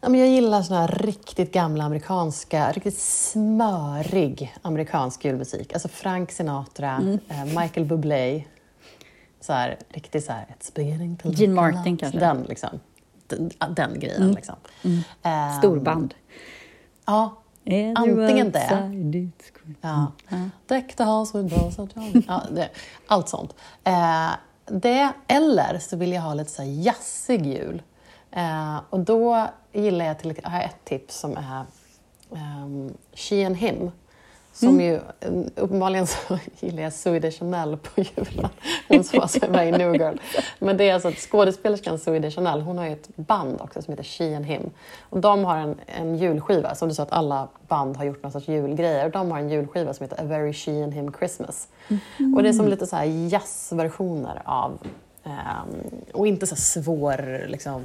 Ja, 0.00 0.08
men 0.08 0.20
jag 0.20 0.28
gillar 0.28 0.62
såna 0.62 0.80
här 0.80 0.88
riktigt 0.88 1.52
gamla 1.52 1.84
amerikanska, 1.84 2.72
riktigt 2.72 2.98
smörig 2.98 4.54
amerikansk 4.62 5.24
julmusik. 5.24 5.72
Alltså 5.72 5.88
Frank 5.88 6.30
Sinatra, 6.30 6.90
mm. 6.90 7.18
eh, 7.28 7.60
Michael 7.60 7.86
Bublé. 7.86 8.44
Så 9.40 9.52
här, 9.52 9.76
riktigt 9.88 10.24
så 10.24 10.32
här, 10.32 10.46
it's 10.58 10.74
beginning 10.74 11.16
to 11.16 11.28
Gene 11.32 11.54
Martin 11.54 11.96
kanske? 11.96 12.18
Den, 12.18 12.42
liksom. 12.42 12.80
Den, 13.28 13.50
den 13.76 14.00
grejen. 14.00 14.22
Mm. 14.22 14.34
Liksom. 14.34 14.56
Mm. 14.82 14.96
Um, 15.22 15.58
Storband. 15.58 16.14
Ja, 17.06 17.36
antingen 17.94 18.50
det. 18.50 18.92
Ja. 19.80 20.12
Deck 20.66 20.96
the 20.96 21.04
house 21.04 21.38
with 21.38 21.54
balls 21.54 21.78
ja, 22.28 22.42
det, 22.50 22.68
Allt 23.06 23.28
sånt. 23.28 23.54
Eh, 23.84 24.30
det, 24.66 25.12
eller 25.26 25.78
så 25.78 25.96
vill 25.96 26.12
jag 26.12 26.22
ha 26.22 26.34
lite 26.34 26.50
så 26.50 26.62
här 26.62 26.70
jazzig 26.70 27.46
jul. 27.46 27.82
Eh, 28.30 28.80
och 28.90 29.00
då 29.00 29.46
gillar 29.72 30.04
jag 30.04 30.18
till 30.18 30.40
har 30.44 30.56
jag 30.56 30.64
ett 30.64 30.84
tips 30.84 31.20
som 31.20 31.36
är 31.36 31.64
um, 32.30 32.94
She 33.14 33.46
and 33.46 33.56
Him 33.56 33.90
Som 34.56 34.80
ju, 34.80 34.94
eh, 34.94 35.32
uppenbarligen 35.56 36.06
så 36.06 36.38
gillar 36.60 36.82
jag 36.82 36.92
Zoe 36.92 37.18
Deschanel 37.18 37.76
på 37.76 38.00
julen. 38.00 38.48
Hon 38.88 39.04
som 39.04 39.28
som 39.28 39.42
är 39.42 39.48
med 39.48 39.68
i 39.68 39.72
New 39.72 39.94
Girl. 39.94 40.16
Men 40.58 40.76
det 40.76 40.88
är 40.88 40.94
alltså 40.94 41.08
att 41.08 41.18
skådespelerskan 41.18 41.98
Zoe 41.98 42.18
Deschanel, 42.18 42.60
hon 42.60 42.78
har 42.78 42.86
ju 42.86 42.92
ett 42.92 43.16
band 43.16 43.60
också 43.60 43.82
som 43.82 43.92
heter 43.92 44.04
She 44.04 44.36
and 44.36 44.46
Him. 44.46 44.70
Och 45.00 45.20
de 45.20 45.44
har 45.44 45.56
en, 45.56 45.74
en 45.86 46.16
julskiva, 46.16 46.74
som 46.74 46.88
du 46.88 46.94
sa 46.94 47.02
att 47.02 47.12
alla 47.12 47.48
band 47.68 47.96
har 47.96 48.04
gjort 48.04 48.22
någon 48.22 48.32
sorts 48.32 48.48
julgrejer. 48.48 49.04
Och 49.04 49.10
de 49.10 49.30
har 49.30 49.38
en 49.38 49.50
julskiva 49.50 49.94
som 49.94 50.04
heter 50.04 50.20
A 50.20 50.24
Very 50.24 50.52
She 50.52 50.84
and 50.84 50.94
Him 50.94 51.12
Christmas. 51.18 51.68
Mm. 51.88 52.34
Och 52.34 52.42
det 52.42 52.48
är 52.48 52.52
som 52.52 52.68
lite 52.68 52.86
så 52.86 52.96
här 52.96 53.04
jazzversioner 53.04 54.42
av, 54.44 54.78
um, 55.24 55.32
och 56.12 56.26
inte 56.26 56.46
så 56.46 56.56
svår 56.56 57.46
liksom, 57.48 57.82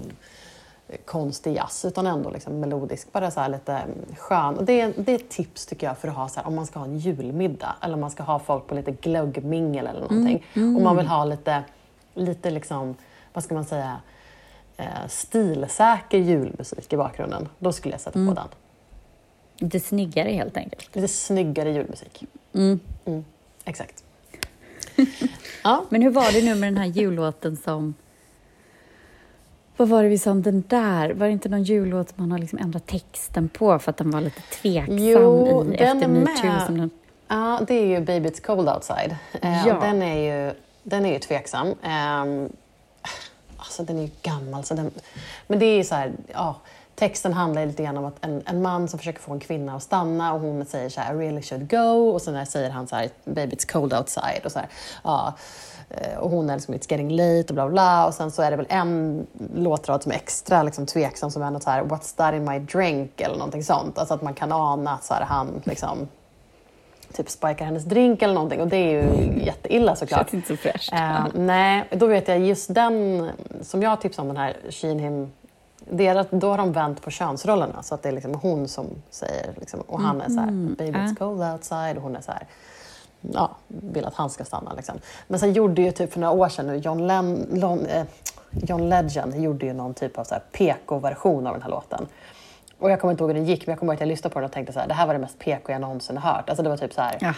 konstig 1.06 1.56
jazz 1.56 1.86
utan 1.86 2.08
ändå 2.08 2.30
liksom 2.30 2.60
melodisk, 2.60 3.12
bara 3.12 3.32
så 3.32 3.48
lite 3.48 3.82
skön. 4.18 4.58
Och 4.58 4.66
det, 4.66 4.82
är, 4.82 4.94
det 4.98 5.12
är 5.12 5.16
ett 5.16 5.30
tips 5.30 5.66
tycker 5.66 5.88
jag 5.88 5.98
för 5.98 6.08
att 6.08 6.16
ha 6.16 6.30
så 6.30 6.40
här, 6.40 6.48
om 6.48 6.56
man 6.56 6.66
ska 6.66 6.80
ha 6.80 6.86
en 6.86 6.98
julmiddag 6.98 7.76
eller 7.82 7.94
om 7.94 8.02
man 8.02 8.12
ska 8.12 8.24
ha 8.24 8.40
folk 8.40 8.68
på 8.68 8.76
lite 8.76 8.92
glöggmingel 8.92 9.88
eller 9.88 10.00
någonting. 10.00 10.46
Mm. 10.54 10.68
Mm. 10.68 10.78
Om 10.78 10.84
man 10.84 10.98
vill 10.98 11.08
ha 11.08 11.26
lite, 11.26 11.64
lite 12.14 12.52
liksom, 12.52 12.96
vad 13.34 13.44
ska 13.44 13.54
man 13.54 13.66
säga, 13.66 14.02
eh, 14.78 15.08
stilsäker 15.08 16.18
julmusik 16.18 16.94
i 16.94 16.98
bakgrunden, 16.98 17.50
då 17.60 17.72
skulle 17.72 17.94
jag 17.94 18.02
sätta 18.02 18.20
mm. 18.20 18.36
på 18.36 18.42
den. 18.42 18.50
Lite 19.58 19.80
snyggare 19.80 20.30
helt 20.30 20.58
enkelt. 20.58 20.96
Lite 20.96 21.08
snyggare 21.08 21.72
julmusik. 21.72 22.24
Mm. 22.54 22.80
Mm, 23.06 23.26
exakt. 23.66 24.04
ja. 25.64 25.86
Men 25.90 26.02
hur 26.02 26.10
var 26.10 26.32
det 26.32 26.46
nu 26.46 26.56
med 26.56 26.74
den 26.74 26.78
här 26.78 26.86
jullåten 26.86 27.58
som 27.58 27.94
vad 29.82 29.90
var 29.90 30.04
det 30.04 30.10
vi 30.10 30.18
sa 30.18 30.32
om 30.32 30.42
den 30.42 30.64
där? 30.68 31.14
Var 31.14 31.26
det 31.26 31.32
inte 31.32 31.50
någon 31.50 31.64
jullåt 31.64 32.18
man 32.18 32.32
har 32.32 32.40
liksom 32.40 32.60
ändrat 32.60 32.88
texten 32.88 33.50
på 33.50 33.80
för 33.80 33.90
att 33.90 33.98
den 33.98 34.12
var 34.12 34.22
lite 34.22 34.42
tveksam 34.42 34.98
jo, 34.98 35.66
i, 35.74 35.78
den 35.78 35.98
efter 35.98 36.08
metoo? 36.08 36.76
Den... 36.76 36.90
Ja, 37.28 37.60
det 37.68 37.74
är 37.74 37.86
ju 37.86 38.00
Baby 38.00 38.30
It's 38.30 38.42
Cold 38.42 38.70
Outside. 38.70 39.16
Eh, 39.42 39.68
ja. 39.68 39.78
den, 39.82 40.02
är 40.02 40.16
ju, 40.16 40.54
den 40.84 41.06
är 41.06 41.14
ju 41.14 41.20
tveksam. 41.20 41.68
Um, 41.68 42.50
alltså 43.58 43.84
den 43.84 43.98
är 43.98 44.02
ju 44.02 44.10
gammal. 44.22 44.64
Så 44.64 44.74
den, 44.74 44.92
men 45.48 45.60
det 45.60 45.66
är 45.66 45.78
ju 45.78 45.84
så 45.84 45.96
här, 45.96 46.12
ja, 46.34 46.56
texten 46.96 47.34
handlar 47.34 47.66
lite 47.66 47.84
grann 47.84 47.98
om 47.98 48.06
att 48.06 48.26
en, 48.26 48.44
en 48.46 48.62
man 48.62 48.88
som 48.88 49.00
försöker 49.00 49.20
få 49.20 49.34
en 49.34 49.40
kvinna 49.40 49.76
att 49.76 49.84
stanna 49.84 50.34
och 50.34 50.40
hon 50.40 50.66
säger 50.66 50.90
så 50.90 51.02
här, 51.02 51.14
I 51.14 51.18
really 51.18 51.42
should 51.42 51.70
go. 51.70 52.10
Och 52.10 52.22
sen 52.22 52.46
säger 52.46 52.70
han 52.70 52.88
så 52.88 52.96
här, 52.96 53.10
Baby 53.26 53.56
It's 53.56 53.72
Cold 53.72 53.94
Outside. 53.94 54.42
Och 54.46 54.52
så 54.52 54.60
här, 54.60 54.68
ja, 55.04 55.34
och 56.20 56.30
hon 56.30 56.50
är 56.50 56.56
liksom 56.56 56.74
It's 56.74 56.86
getting 56.90 57.12
late 57.12 57.46
och 57.48 57.54
bla 57.54 57.70
bla. 57.70 58.08
Och 58.08 58.14
sen 58.14 58.32
så 58.32 58.42
är 58.42 58.52
det 58.52 58.58
väl 58.58 58.66
en 58.70 59.28
låtrad 59.54 60.04
som 60.04 60.12
är 60.12 60.16
extra 60.16 60.64
liksom, 60.64 60.86
tveksam 60.86 61.32
som 61.32 61.42
är 61.42 61.52
något 61.52 61.64
så 61.64 61.70
här 61.70 61.84
What's 61.84 62.16
that 62.18 62.34
in 62.34 62.44
my 62.44 62.60
drink 62.60 63.22
eller 63.22 63.36
någonting 63.36 63.64
sånt. 63.64 63.98
Alltså 63.98 64.14
att 64.14 64.22
man 64.22 64.34
kan 64.34 64.52
ana 64.52 64.94
att 64.94 65.04
så 65.04 65.14
här, 65.14 65.26
han 65.26 65.62
liksom 65.64 66.08
typ 67.14 67.30
spikar 67.30 67.66
hennes 67.66 67.84
drink 67.84 68.22
eller 68.22 68.34
någonting 68.34 68.62
och 68.62 68.68
det 68.68 68.78
är 68.78 68.90
ju 68.90 69.44
jätteilla 69.46 69.96
såklart. 69.96 70.20
Känns 70.20 70.34
inte 70.34 70.48
så 70.48 70.58
fräscht. 70.58 70.94
Uh, 70.94 71.28
nej, 71.34 71.88
då 71.92 72.06
vet 72.06 72.28
jag 72.28 72.40
just 72.40 72.74
den 72.74 73.30
som 73.62 73.82
jag 73.82 74.02
tipsade 74.02 74.30
om 74.30 74.36
den 74.36 74.44
här 74.44 74.58
Sheen 74.70 75.00
Him 75.00 75.32
deras, 75.90 76.28
då 76.30 76.50
har 76.50 76.58
de 76.58 76.72
vänt 76.72 77.02
på 77.02 77.12
könsrollerna 77.12 77.84
så 77.84 77.96
att 77.96 78.04
det 78.04 78.10
är 78.10 78.14
liksom 78.14 78.36
hon 78.36 78.68
som 78.68 78.86
säger 79.10 79.54
liksom, 79.60 79.82
och 79.82 80.02
han 80.02 80.22
är 80.22 80.30
så 80.30 80.40
här, 80.40 80.48
mm. 80.48 80.76
baby 80.78 80.98
it's 80.98 81.16
cold 81.16 81.42
outside 81.42 81.98
och 81.98 82.04
hon 82.04 82.16
är 82.16 82.22
så 82.22 82.32
här 82.32 82.48
ja, 83.22 83.56
vill 83.68 84.06
att 84.06 84.16
han 84.16 84.30
ska 84.30 84.46
stanna. 84.46 84.74
Liksom. 84.74 84.96
Men 85.28 85.40
sen 85.40 85.54
gjorde 85.54 85.82
ju 85.82 85.92
typ 85.92 86.14
för 86.14 86.20
några 86.20 86.34
år 86.34 86.50
sedan 86.50 86.68
nu, 86.68 86.76
John, 86.76 87.08
Len, 87.08 87.48
Lon, 87.52 87.86
eh, 87.86 88.06
John 88.52 88.90
Legend 88.90 89.44
gjorde 89.44 89.66
ju 89.66 89.74
någon 89.74 89.94
typ 89.94 90.18
av 90.18 90.26
PK-version 90.52 91.48
av 91.48 91.54
den 91.54 91.62
här 91.62 91.70
låten. 91.70 92.08
Och 92.82 92.92
jag 92.92 93.00
kommer 93.02 93.12
inte 93.12 93.24
ihåg 93.24 93.30
hur 93.30 93.36
den 93.36 93.46
gick, 93.46 93.68
men 93.68 93.72
jag 93.72 93.80
kommer 93.80 93.94
ihåg 93.94 93.96
att 93.96 94.02
jag 94.02 94.08
lyssnade 94.08 94.34
på 94.34 94.40
den 94.40 94.46
och 94.46 94.52
tänkte 94.52 94.74
så 94.74 94.80
här, 94.80 94.88
det 94.88 94.94
här 94.94 95.08
var 95.08 95.14
det 95.14 95.20
mest 95.20 95.40
PK 95.40 95.72
jag 95.72 95.82
någonsin 95.82 96.18
har 96.18 96.34
hört. 96.34 96.50
Alltså 96.50 96.64
det 96.64 96.70
var 96.70 96.78
typ 96.78 96.94
så 96.94 97.02
här, 97.02 97.18
ja. 97.22 97.34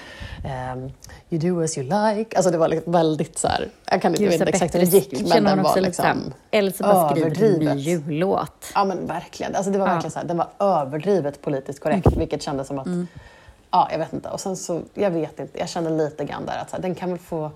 um, 0.73 0.91
you 1.29 1.51
do 1.51 1.63
as 1.63 1.77
you 1.77 1.83
like. 1.83 2.35
Alltså 2.35 2.51
det 2.51 2.57
var 2.57 2.67
liksom 2.67 2.91
väldigt 2.91 3.37
så 3.37 3.47
här, 3.47 3.69
jag 3.85 4.01
kan 4.01 4.11
inte 4.11 4.27
veta 4.27 4.45
exakt 4.45 4.75
hur 4.75 4.79
det 4.79 4.85
gick, 4.85 5.29
men 5.29 5.43
den 5.43 5.63
var 5.63 5.81
liksom 5.81 6.33
Eller 6.51 6.71
så 6.71 6.83
bara 6.83 7.09
skriver 7.09 7.43
en 7.43 7.59
ny 7.59 7.81
jullåt. 7.81 8.71
Ja 8.75 8.85
men 8.85 9.07
verkligen. 9.07 9.55
Alltså 9.55 9.71
det 9.71 9.77
var 9.77 9.87
ja. 9.87 9.93
verkligen 9.93 10.11
så 10.11 10.19
här, 10.19 10.25
den 10.25 10.37
var 10.37 10.47
överdrivet 10.59 11.41
politiskt 11.41 11.79
korrekt, 11.79 12.07
mm. 12.07 12.19
vilket 12.19 12.41
kändes 12.41 12.67
som 12.67 12.79
att 12.79 12.85
mm 12.85 13.07
ja, 13.73 13.87
jag 13.91 13.99
vet 13.99 14.13
inte. 14.13 14.29
Och 14.29 14.39
sen 14.39 14.57
så, 14.57 14.81
jag 14.93 15.11
vet 15.11 15.39
inte, 15.39 15.59
jag 15.59 15.69
känner 15.69 15.89
lite 15.89 16.25
grann 16.25 16.45
där 16.45 16.57
att 16.57 16.69
så 16.69 16.75
här, 16.75 16.81
den 16.81 16.95
kan 16.95 17.09
väl 17.09 17.19
få 17.19 17.51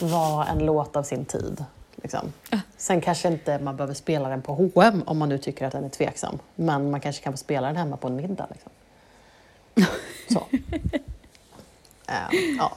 vara 0.00 0.46
en 0.46 0.58
låt 0.58 0.96
av 0.96 1.02
sin 1.02 1.24
tid. 1.24 1.64
Liksom. 1.96 2.32
Sen 2.76 3.00
kanske 3.00 3.28
inte 3.28 3.58
man 3.58 3.76
behöver 3.76 3.94
spela 3.94 4.28
den 4.28 4.42
på 4.42 4.54
H&M 4.54 5.02
om 5.06 5.18
man 5.18 5.28
nu 5.28 5.38
tycker 5.38 5.66
att 5.66 5.72
den 5.72 5.84
är 5.84 5.88
tveksam. 5.88 6.38
Men 6.54 6.90
man 6.90 7.00
kanske 7.00 7.24
kan 7.24 7.32
få 7.32 7.36
spela 7.36 7.66
den 7.66 7.76
hemma 7.76 7.96
på 7.96 8.08
en 8.08 8.16
middag. 8.16 8.46
Liksom. 8.50 8.72
Så. 10.32 10.46
um, 12.08 12.58
ja. 12.58 12.72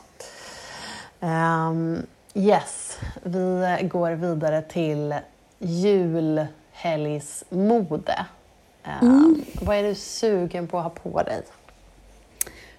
Um, 1.70 2.06
yes, 2.34 3.00
vi 3.24 3.80
går 3.92 4.12
vidare 4.12 4.62
till 4.62 5.16
julhelgsmode. 5.60 8.26
Um, 8.86 8.92
mm. 9.08 9.46
Vad 9.62 9.76
är 9.76 9.84
du 9.84 9.96
sugen 9.96 10.68
på 10.68 10.78
att 10.78 10.84
ha 10.84 10.90
på 10.90 11.24
dig? 11.24 11.44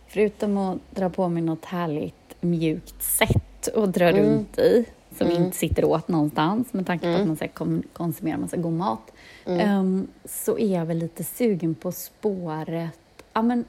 Förutom 0.09 0.57
att 0.57 0.79
dra 0.91 1.11
på 1.11 1.29
mig 1.29 1.43
något 1.43 1.65
härligt 1.65 2.15
mjukt 2.41 3.03
sätt 3.03 3.67
och 3.67 3.89
dra 3.89 4.09
mm. 4.09 4.23
runt 4.23 4.59
i, 4.59 4.85
som 5.11 5.27
mm. 5.27 5.43
inte 5.43 5.57
sitter 5.57 5.85
åt 5.85 6.09
någonstans 6.09 6.73
med 6.73 6.87
tanke 6.87 7.03
på 7.03 7.09
mm. 7.09 7.21
att 7.21 7.27
man 7.27 7.37
ska 7.37 7.49
kon 7.49 7.83
konsumera 7.93 8.37
massa 8.37 8.57
god 8.57 8.73
mat, 8.73 9.13
um, 9.45 10.09
så 10.25 10.59
är 10.59 10.75
jag 10.75 10.87
väl 10.87 10.99
lite 10.99 11.25
sugen 11.25 11.75
på 11.75 11.93
spåret, 11.93 12.99
ja 13.33 13.43
men, 13.43 13.65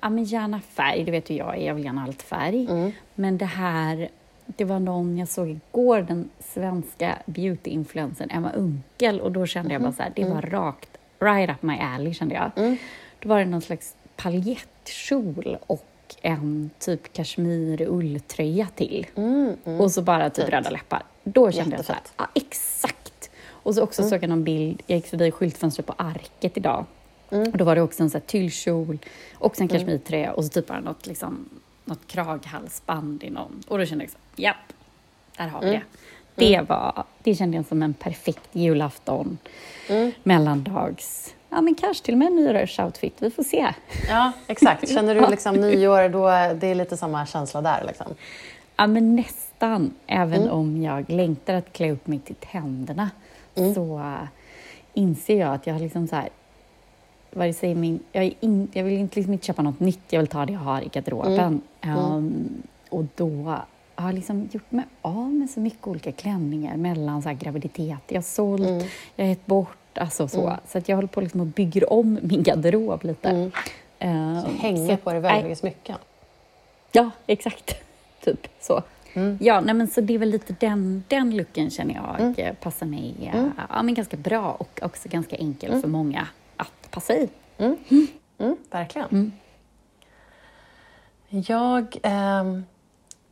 ja 0.00 0.10
men 0.10 0.24
gärna 0.24 0.60
färg, 0.60 1.04
det 1.04 1.10
vet 1.10 1.30
ju 1.30 1.36
jag, 1.36 1.62
jag 1.62 1.74
vill 1.74 1.84
gärna 1.84 2.02
allt 2.02 2.22
färg. 2.22 2.66
Mm. 2.70 2.92
Men 3.14 3.38
det 3.38 3.44
här 3.44 4.08
det 4.46 4.64
var 4.64 4.80
någon 4.80 5.18
jag 5.18 5.28
såg 5.28 5.48
igår, 5.48 6.00
den 6.00 6.30
svenska 6.38 7.18
beauty-influencern 7.26 8.30
Emma 8.30 8.52
Unkel 8.52 9.20
och 9.20 9.32
då 9.32 9.46
kände 9.46 9.72
jag 9.72 9.82
bara 9.82 9.92
så 9.92 10.02
här, 10.02 10.12
det 10.16 10.24
var 10.24 10.30
mm. 10.30 10.50
rakt, 10.50 10.98
right 11.18 11.50
up 11.50 11.62
my 11.62 11.78
alley 11.78 12.14
kände 12.14 12.34
jag. 12.34 12.76
Då 13.20 13.28
var 13.28 13.38
det 13.38 13.44
någon 13.44 13.62
slags 13.62 13.94
paljettkjol 14.22 15.58
och 15.66 15.86
en 16.22 16.70
typ 16.78 17.12
kashmir 17.12 17.82
ulltröja 17.82 18.68
till. 18.76 19.06
Mm, 19.14 19.56
mm. 19.64 19.80
Och 19.80 19.90
så 19.90 20.02
bara 20.02 20.30
typ 20.30 20.48
röda 20.48 20.70
läppar. 20.70 21.02
Då 21.24 21.52
kände 21.52 21.76
Jättefett. 21.76 21.88
jag 21.88 22.06
så 22.06 22.22
här, 22.22 22.28
ja 22.34 22.40
exakt! 22.42 23.30
Och 23.48 23.74
så 23.74 23.82
också 23.82 24.02
mm. 24.02 24.10
såg 24.10 24.22
jag 24.22 24.28
någon 24.28 24.44
bild, 24.44 24.82
jag 24.86 24.96
gick 24.96 25.06
förbi 25.06 25.30
skyltfönstret 25.30 25.86
på 25.86 25.94
Arket 25.96 26.56
idag. 26.56 26.84
Mm. 27.30 27.50
Och 27.52 27.58
då 27.58 27.64
var 27.64 27.74
det 27.74 27.82
också 27.82 28.02
en 28.02 28.10
så 28.10 28.18
här 28.18 28.24
tyllkjol, 28.26 28.98
också 29.38 29.62
en 29.62 29.68
mm. 29.68 29.78
kashmirtröja 29.78 30.32
och 30.32 30.44
så 30.44 30.50
typ 30.50 30.66
bara 30.66 30.80
något, 30.80 31.06
liksom, 31.06 31.48
något 31.84 32.06
kraghalsband 32.06 33.24
i 33.24 33.30
någon. 33.30 33.62
Och 33.68 33.78
då 33.78 33.86
kände 33.86 34.04
jag 34.04 34.10
så 34.10 34.18
japp, 34.36 34.72
där 35.36 35.48
har 35.48 35.60
vi 35.60 35.68
mm. 35.68 35.80
det. 36.34 36.46
Det, 36.46 36.68
var, 36.68 37.04
det 37.22 37.34
kände 37.34 37.56
jag 37.56 37.66
som 37.66 37.82
en 37.82 37.94
perfekt 37.94 38.48
julafton, 38.52 39.38
mellandags 40.22 41.34
ja, 41.52 41.60
men 41.60 41.74
kanske 41.74 42.04
till 42.04 42.14
och 42.14 42.18
med 42.18 42.28
en 42.28 42.36
nyårsoutfit. 42.36 43.14
Vi 43.18 43.30
får 43.30 43.42
se. 43.42 43.74
Ja, 44.08 44.32
exakt. 44.46 44.88
Känner 44.88 45.14
du 45.14 45.30
liksom 45.30 45.54
nyår, 45.54 46.08
då 46.08 46.26
det 46.60 46.66
är 46.66 46.74
lite 46.74 46.96
samma 46.96 47.26
känsla 47.26 47.60
där? 47.60 47.84
Liksom. 47.86 48.06
Ja, 48.76 48.86
men 48.86 49.16
nästan. 49.16 49.94
Även 50.06 50.42
mm. 50.42 50.52
om 50.52 50.82
jag 50.82 51.10
längtar 51.10 51.54
att 51.54 51.72
klä 51.72 51.90
upp 51.90 52.06
mig 52.06 52.18
till 52.18 52.34
tänderna 52.34 53.10
mm. 53.54 53.74
så 53.74 53.98
uh, 53.98 54.22
inser 54.94 55.40
jag 55.40 55.54
att 55.54 55.66
jag 55.66 55.74
har 55.74 55.80
liksom 55.80 56.08
så 56.08 56.16
här 56.16 56.28
vad 57.34 57.54
säger, 57.54 57.74
min, 57.74 58.00
jag, 58.12 58.34
in, 58.40 58.68
jag 58.72 58.84
vill 58.84 58.98
inte, 58.98 59.16
liksom 59.16 59.32
inte 59.32 59.46
köpa 59.46 59.62
något 59.62 59.80
nytt, 59.80 60.00
jag 60.08 60.20
vill 60.20 60.28
ta 60.28 60.46
det 60.46 60.52
jag 60.52 60.60
har 60.60 60.80
i 60.80 60.88
garderoben. 60.88 61.60
Mm. 61.80 61.98
Um, 61.98 62.62
och 62.88 63.04
då 63.14 63.56
har 63.94 64.08
jag 64.08 64.14
liksom 64.14 64.48
gjort 64.52 64.72
mig 64.72 64.84
av 65.02 65.32
med 65.32 65.50
så 65.50 65.60
mycket 65.60 65.86
olika 65.86 66.12
klänningar 66.12 66.76
mellan 66.76 67.22
så 67.22 67.28
här 67.28 67.36
graviditet. 67.36 68.00
Jag 68.08 68.16
har 68.16 68.22
sålt, 68.22 68.68
mm. 68.68 68.84
jag 69.16 69.24
har 69.24 69.28
gett 69.28 69.46
bort 69.46 69.76
Alltså 69.94 70.28
så. 70.28 70.46
Mm. 70.46 70.60
så 70.66 70.78
att 70.78 70.88
jag 70.88 70.96
håller 70.96 71.08
på 71.08 71.20
liksom 71.20 71.40
och 71.40 71.46
bygger 71.46 71.92
om 71.92 72.18
min 72.22 72.42
garderob 72.42 73.04
lite. 73.04 73.28
Mm. 73.28 73.52
Uh, 74.04 74.44
så 74.44 74.50
hänger 74.50 74.96
på 74.96 75.12
det 75.12 75.20
väldigt 75.20 75.58
smycken? 75.58 75.96
Ja, 76.92 77.10
exakt. 77.26 77.74
typ 78.24 78.48
så. 78.60 78.82
Mm. 79.14 79.38
Ja, 79.40 79.60
nej, 79.60 79.74
men 79.74 79.88
så 79.88 80.00
det 80.00 80.14
är 80.14 80.18
väl 80.18 80.30
lite 80.30 80.56
den, 80.60 81.04
den 81.08 81.36
looken 81.36 81.70
känner 81.70 81.94
jag 81.94 82.20
mm. 82.20 82.34
Eh, 82.36 82.54
passar 82.54 82.86
mig 82.86 83.14
mm. 83.32 83.52
ja, 83.68 83.82
men 83.82 83.94
ganska 83.94 84.16
bra 84.16 84.52
och 84.52 84.80
också 84.82 85.08
ganska 85.08 85.36
enkel 85.36 85.70
mm. 85.70 85.82
för 85.82 85.88
många 85.88 86.28
att 86.56 86.90
passa 86.90 87.14
i. 87.14 87.28
Mm. 87.58 87.76
Mm. 88.38 88.56
verkligen. 88.70 89.32
Jag 91.28 91.96
eh, 92.02 92.58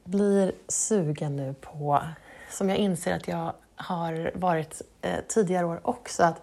blir 0.05 0.52
sugen 0.69 1.37
nu 1.37 1.55
på, 1.61 2.02
som 2.50 2.69
jag 2.69 2.79
inser 2.79 3.17
att 3.17 3.29
jag 3.29 3.52
har 3.81 4.31
varit 4.35 4.83
eh, 5.03 5.21
tidigare 5.29 5.67
år 5.67 5.81
också. 5.83 6.23
Att, 6.23 6.43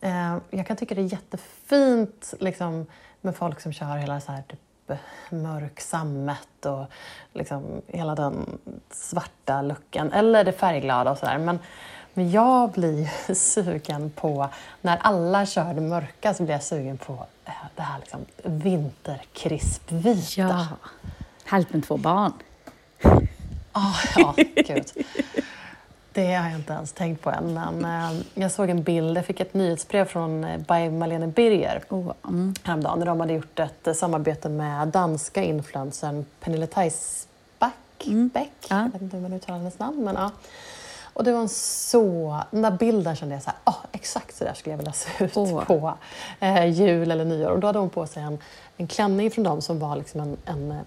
eh, 0.00 0.36
jag 0.50 0.66
kan 0.66 0.76
tycka 0.76 0.94
det 0.94 1.00
är 1.00 1.12
jättefint 1.12 2.34
liksom, 2.40 2.86
med 3.20 3.36
folk 3.36 3.60
som 3.60 3.72
kör 3.72 3.96
hela 3.96 4.20
så 4.20 4.32
här, 4.32 4.42
typ, 4.42 4.98
mörk 5.30 5.80
sammet 5.80 6.66
och 6.66 6.84
liksom, 7.32 7.82
hela 7.86 8.14
den 8.14 8.58
svarta 8.90 9.62
looken, 9.62 10.12
eller 10.12 10.44
det 10.44 10.52
färgglada 10.52 11.10
och 11.10 11.18
sådär. 11.18 11.38
Men 11.38 11.58
Men 12.14 12.30
jag 12.30 12.70
blir 12.70 13.34
sugen 13.34 14.10
på, 14.10 14.48
när 14.80 14.96
alla 14.96 15.46
kör 15.46 15.74
det 15.74 15.80
mörka 15.80 16.34
så 16.34 16.42
blir 16.42 16.54
jag 16.54 16.62
sugen 16.62 16.98
på 16.98 17.26
eh, 17.44 17.52
det 17.76 17.82
här 17.82 17.98
liksom 17.98 18.24
vinterkrispvita. 18.42 20.40
Ja. 20.42 20.66
Härligt 21.44 21.72
med 21.72 21.84
två 21.84 21.96
barn. 21.96 22.32
Ah, 23.72 23.94
ja, 24.16 24.34
gud. 24.54 24.92
Det 26.12 26.34
har 26.34 26.48
jag 26.48 26.58
inte 26.58 26.72
ens 26.72 26.92
tänkt 26.92 27.22
på 27.22 27.30
än, 27.30 27.54
men 27.54 27.84
eh, 27.84 28.20
jag 28.34 28.50
såg 28.50 28.70
en 28.70 28.82
bild, 28.82 29.18
jag 29.18 29.26
fick 29.26 29.40
ett 29.40 29.54
nyhetsbrev 29.54 30.04
från 30.04 30.44
eh, 30.44 30.58
by 30.58 30.90
Malene 30.90 31.26
Birger 31.26 31.82
Oh, 31.88 32.12
mm. 32.28 32.54
häromdagen 32.62 32.98
när 32.98 33.06
de 33.06 33.20
hade 33.20 33.32
gjort 33.32 33.58
ett 33.58 33.86
eh, 33.86 33.94
samarbete 33.94 34.48
med 34.48 34.88
danska 34.88 35.42
influencern 35.42 36.24
Pernille 36.40 36.66
Theisback. 36.66 37.72
Beck, 38.32 38.50
Ja. 38.68 38.76
jag 38.82 38.90
vet 38.92 39.02
inte 39.02 39.16
hur 39.16 39.22
man 39.22 39.32
uttalar 39.32 39.58
hennes 39.58 39.78
namn, 39.78 40.04
men 40.04 40.14
ja. 40.14 40.30
Och 41.14 41.24
det 41.24 41.32
var 41.32 41.40
en 41.40 41.48
så... 41.48 42.38
Den 42.50 42.62
där 42.62 42.70
bilden 42.70 43.16
kände 43.16 43.34
jag 43.34 43.42
så 43.42 43.50
här, 43.50 43.58
ah, 43.64 43.74
exakt 43.92 44.36
så 44.36 44.44
där 44.44 44.54
skulle 44.54 44.72
jag 44.72 44.78
vilja 44.78 44.92
se 44.92 45.24
ut 45.24 45.36
Åh. 45.36 45.64
på 45.64 45.94
eh, 46.40 46.64
jul 46.66 47.10
eller 47.10 47.24
nyår. 47.24 47.50
Och 47.50 47.60
då 47.60 47.66
hade 47.66 47.78
hon 47.78 47.90
på 47.90 48.06
sig 48.06 48.22
en, 48.22 48.38
en 48.76 48.86
klänning 48.86 49.30
från 49.30 49.44
dem 49.44 49.62
som 49.62 49.78
var 49.78 49.96
liksom 49.96 50.20
en, 50.20 50.36
en 50.44 50.80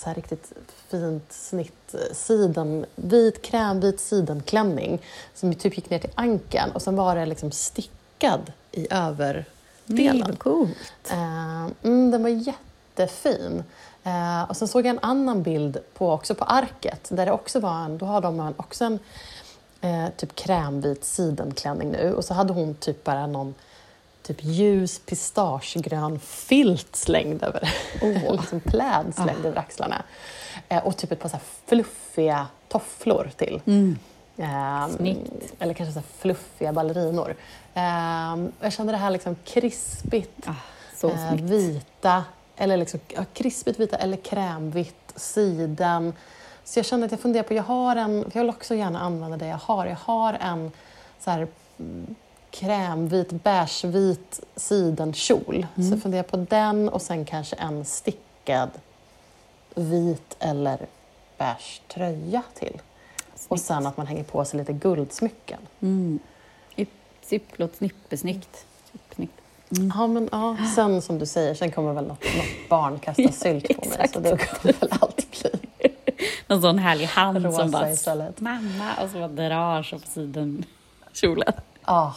så 0.00 0.06
här 0.06 0.14
riktigt 0.14 0.52
fint 0.88 1.32
snitt, 1.32 1.94
eh, 1.94 2.14
siden, 2.14 2.86
vit, 2.94 3.42
krämvit 3.42 4.00
sidenklänning 4.00 5.02
som 5.34 5.54
typ 5.54 5.76
gick 5.76 5.90
ner 5.90 5.98
till 5.98 6.10
ankeln 6.14 6.70
och 6.72 6.82
sen 6.82 6.96
var 6.96 7.16
det 7.16 7.26
liksom 7.26 7.50
stickad 7.50 8.52
i 8.72 8.80
Nej, 8.80 8.88
överdelen. 8.90 10.26
vad 10.26 10.38
coolt. 10.38 11.10
Eh, 11.10 11.66
mm, 11.82 12.10
den 12.10 12.22
var 12.22 12.30
jättefin. 12.30 13.64
Eh, 14.04 14.42
och 14.50 14.56
sen 14.56 14.68
såg 14.68 14.86
jag 14.86 14.90
en 14.90 14.98
annan 15.02 15.42
bild 15.42 15.78
på, 15.94 16.12
också 16.12 16.34
på 16.34 16.44
arket 16.44 17.08
där 17.08 17.26
det 17.26 17.32
också 17.32 17.60
var 17.60 17.84
en, 17.84 17.98
då 17.98 18.06
har 18.06 18.20
de 18.20 18.54
också 18.56 18.84
en 18.84 18.98
typ 20.16 20.34
krämvit 20.34 21.04
sidenklänning 21.04 21.90
nu 21.90 22.14
och 22.14 22.24
så 22.24 22.34
hade 22.34 22.52
hon 22.52 22.74
typ 22.74 23.04
bara 23.04 23.26
någon 23.26 23.54
typ 24.34 24.44
ljus 24.44 24.98
pistagegrön 24.98 26.20
filt 26.20 26.96
slängd 26.96 27.42
över, 27.42 27.74
Åh. 28.02 28.32
liksom 28.40 28.60
pläd 28.60 29.14
slängd 29.14 29.46
över 29.46 29.58
axlarna. 29.58 30.02
Eh, 30.68 30.86
och 30.86 30.96
typ 30.96 31.12
ett 31.12 31.20
par 31.20 31.28
så 31.28 31.38
fluffiga 31.66 32.46
tofflor 32.68 33.30
till. 33.36 33.60
Mm. 33.66 33.98
Snyggt. 34.96 35.54
eller 35.58 35.74
kanske 35.74 36.00
så 36.00 36.06
fluffiga 36.18 36.72
ballerinor. 36.72 37.34
Ehm, 37.74 38.52
jag 38.60 38.72
kände 38.72 38.92
det 38.92 38.96
här 38.96 39.10
liksom 39.10 39.36
krispigt, 39.44 40.46
Ah, 40.46 40.54
så 40.96 41.10
eh, 41.10 41.34
vita, 41.34 42.24
eller 42.56 42.76
liksom, 42.76 43.00
ja, 43.08 43.24
krispigt 43.32 43.80
vita 43.80 43.96
eller 43.96 44.16
krämvitt, 44.16 45.12
siden. 45.16 46.12
Så 46.64 46.78
jag 46.78 46.86
kände 46.86 47.06
att 47.06 47.12
jag 47.12 47.20
funderar 47.20 47.42
på, 47.44 47.54
jag 47.54 47.62
har 47.62 47.96
en, 47.96 48.30
för 48.30 48.38
jag 48.38 48.42
vill 48.42 48.50
också 48.50 48.74
gärna 48.74 49.00
använda 49.00 49.36
det 49.36 49.46
jag 49.46 49.60
har, 49.62 49.86
jag 49.86 49.96
har 49.96 50.32
en 50.32 50.72
så 51.20 51.30
här, 51.30 51.48
mm, 51.78 52.14
krämvit, 52.50 53.30
beigevit 53.30 54.40
sidenkjol. 54.56 55.66
Så 55.74 55.80
Mm. 55.80 55.90
jag 55.92 56.00
funderar 56.02 56.22
på 56.22 56.36
den 56.36 56.88
och 56.88 57.02
sen 57.02 57.24
kanske 57.24 57.56
en 57.56 57.84
stickad 57.84 58.70
vit 59.74 60.36
eller 60.38 60.86
beige 61.38 61.80
tröja 61.88 62.42
till. 62.54 62.80
Och 63.32 63.40
Snyggt. 63.40 63.62
sen 63.62 63.86
att 63.86 63.96
man 63.96 64.06
hänger 64.06 64.24
på 64.24 64.44
sig 64.44 64.58
lite 64.58 64.72
guldsmycken. 64.72 65.58
Mm. 65.80 66.18
Sipp 67.22 67.58
låter 67.58 67.76
snippesnyggt. 67.76 68.64
Supersnyggt. 68.92 69.32
Mm. 69.76 69.92
Ja, 69.96 70.06
men 70.06 70.28
ja, 70.32 70.56
sen 70.76 71.02
som 71.02 71.18
du 71.18 71.26
säger, 71.26 71.54
sen 71.54 71.70
kommer 71.72 71.92
väl 71.92 72.06
något, 72.06 72.24
något 72.36 72.68
barn 72.68 72.98
kasta 72.98 73.22
Ja, 73.26 73.32
sylt 73.32 73.68
på 73.68 73.88
mig. 73.88 73.98
exakt. 73.98 74.12
Så 74.14 74.20
det 74.20 74.36
kommer 74.36 74.74
väl 74.80 74.88
allt 75.00 75.26
bli 75.30 75.50
Någon 76.46 76.62
sån 76.62 76.78
härlig 76.78 77.06
hand 77.06 77.36
som 77.42 77.44
rosa 77.52 77.66
bara 77.66 77.90
istället. 77.90 78.40
mamma 78.40 78.90
och 79.02 79.10
så 79.10 79.18
bara 79.18 79.28
drar 79.28 79.82
så 79.82 79.98
på 79.98 80.06
sidan 80.06 80.64
kjolen. 81.12 81.52
Ja, 81.86 82.14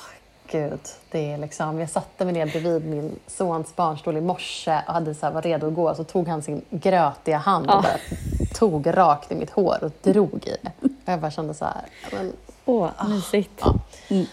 gud. 0.54 0.80
Det 1.12 1.32
är 1.32 1.38
liksom, 1.38 1.80
jag 1.80 1.90
satte 1.90 2.26
mig 2.26 2.34
ner 2.34 2.46
bredvid 2.46 2.86
min 2.86 3.20
sons 3.28 3.76
barnstol 3.76 4.18
i 4.18 4.22
morse 4.22 4.80
och 4.88 4.94
hade 4.94 5.16
så 5.16 5.26
här, 5.26 5.34
var 5.34 5.42
redo 5.42 5.68
att 5.68 5.74
gå. 5.74 5.96
Så 5.96 6.04
tog 6.04 6.28
han 6.28 6.42
sin 6.42 6.62
grötiga 6.70 7.38
hand 7.38 7.66
och 7.66 7.72
Ja. 7.74 7.82
bara 7.82 8.18
tog 8.54 8.98
rakt 8.98 9.32
i 9.32 9.36
mitt 9.36 9.50
hår 9.50 9.84
och 9.84 9.92
drog 10.12 10.48
i 10.48 10.58
det. 10.62 10.72
Och 10.82 10.90
jag 11.06 11.20
bara 11.20 11.32
kände 11.32 11.54
så 11.54 11.66
här, 11.66 11.82
men, 12.12 12.34
Åh, 12.66 12.90
mysigt. 13.10 13.52
ja. 13.60 13.76
Mm. 14.10 14.26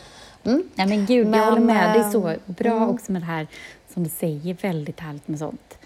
Mm. 0.45 0.63
Nej 0.75 0.87
men 0.87 1.07
gud, 1.07 1.27
Men, 1.27 1.41
jag 1.41 1.47
håller 1.47 1.61
med. 1.61 1.95
Det 1.95 2.05
är 2.05 2.11
så 2.11 2.35
bra 2.47 2.73
mm. 2.77 2.91
också 2.91 3.13
med 3.13 3.23
det 3.23 3.27
här, 3.27 3.47
som 3.95 4.05
du 4.05 4.11
säger, 4.11 4.55
väldigt 4.63 5.01
härligt 5.01 5.29
med 5.29 5.39
sånt 5.39 5.79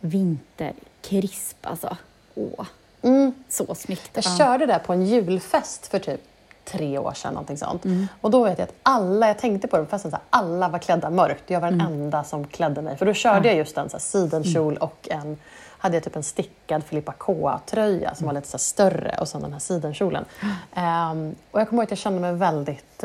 vinterkrisp 0.00 1.56
alltså. 1.66 1.96
Åh, 2.34 2.66
mm, 3.02 3.32
så 3.48 3.74
snyggt. 3.74 4.10
Jag 4.14 4.24
Ja. 4.24 4.36
körde 4.38 4.66
det 4.66 4.78
på 4.86 4.92
en 4.92 5.06
julfest 5.06 5.86
för 5.86 5.98
typ 5.98 6.20
tre 6.64 6.98
år 6.98 7.12
sedan. 7.12 7.32
Någonting 7.34 7.58
sånt. 7.58 7.84
Mm. 7.84 8.06
Och 8.20 8.30
då 8.30 8.44
vet 8.44 8.58
jag 8.58 8.66
att 8.66 8.74
alla, 8.82 9.26
jag 9.28 9.38
tänkte 9.38 9.68
på 9.68 9.76
det 9.76 9.84
på 9.84 9.90
festen, 9.90 10.10
så 10.10 10.16
här, 10.16 10.24
alla 10.30 10.68
var 10.68 10.78
klädda 10.78 11.10
mörkt. 11.10 11.50
Jag 11.50 11.60
var 11.60 11.70
den 11.70 11.80
Mm. 11.80 11.92
enda 11.92 12.24
som 12.24 12.46
klädde 12.46 12.82
mig. 12.82 12.96
För 12.96 13.06
då 13.06 13.12
körde 13.14 13.48
jag 13.48 13.56
just 13.56 13.78
en 13.78 13.90
så 13.90 13.96
här, 13.96 14.00
sidenkjol 14.00 14.76
och 14.76 15.08
en, 15.10 15.38
hade 15.78 15.96
jag 15.96 16.04
typ 16.04 16.16
en 16.16 16.22
stickad 16.22 16.84
Filippa 16.84 17.12
K-tröja 17.12 18.14
som 18.14 18.26
var 18.26 18.34
lite 18.34 18.48
så 18.48 18.58
större 18.58 19.16
och 19.20 19.28
sen 19.28 19.42
den 19.42 19.52
här 19.52 19.60
sidenkjolen. 19.60 20.24
Ehm, 20.74 21.34
och 21.50 21.60
jag 21.60 21.68
kommer 21.68 21.82
ihåg 21.82 21.84
att 21.84 21.90
jag 21.90 21.98
kände 21.98 22.20
mig 22.20 22.32
väldigt 22.32 23.04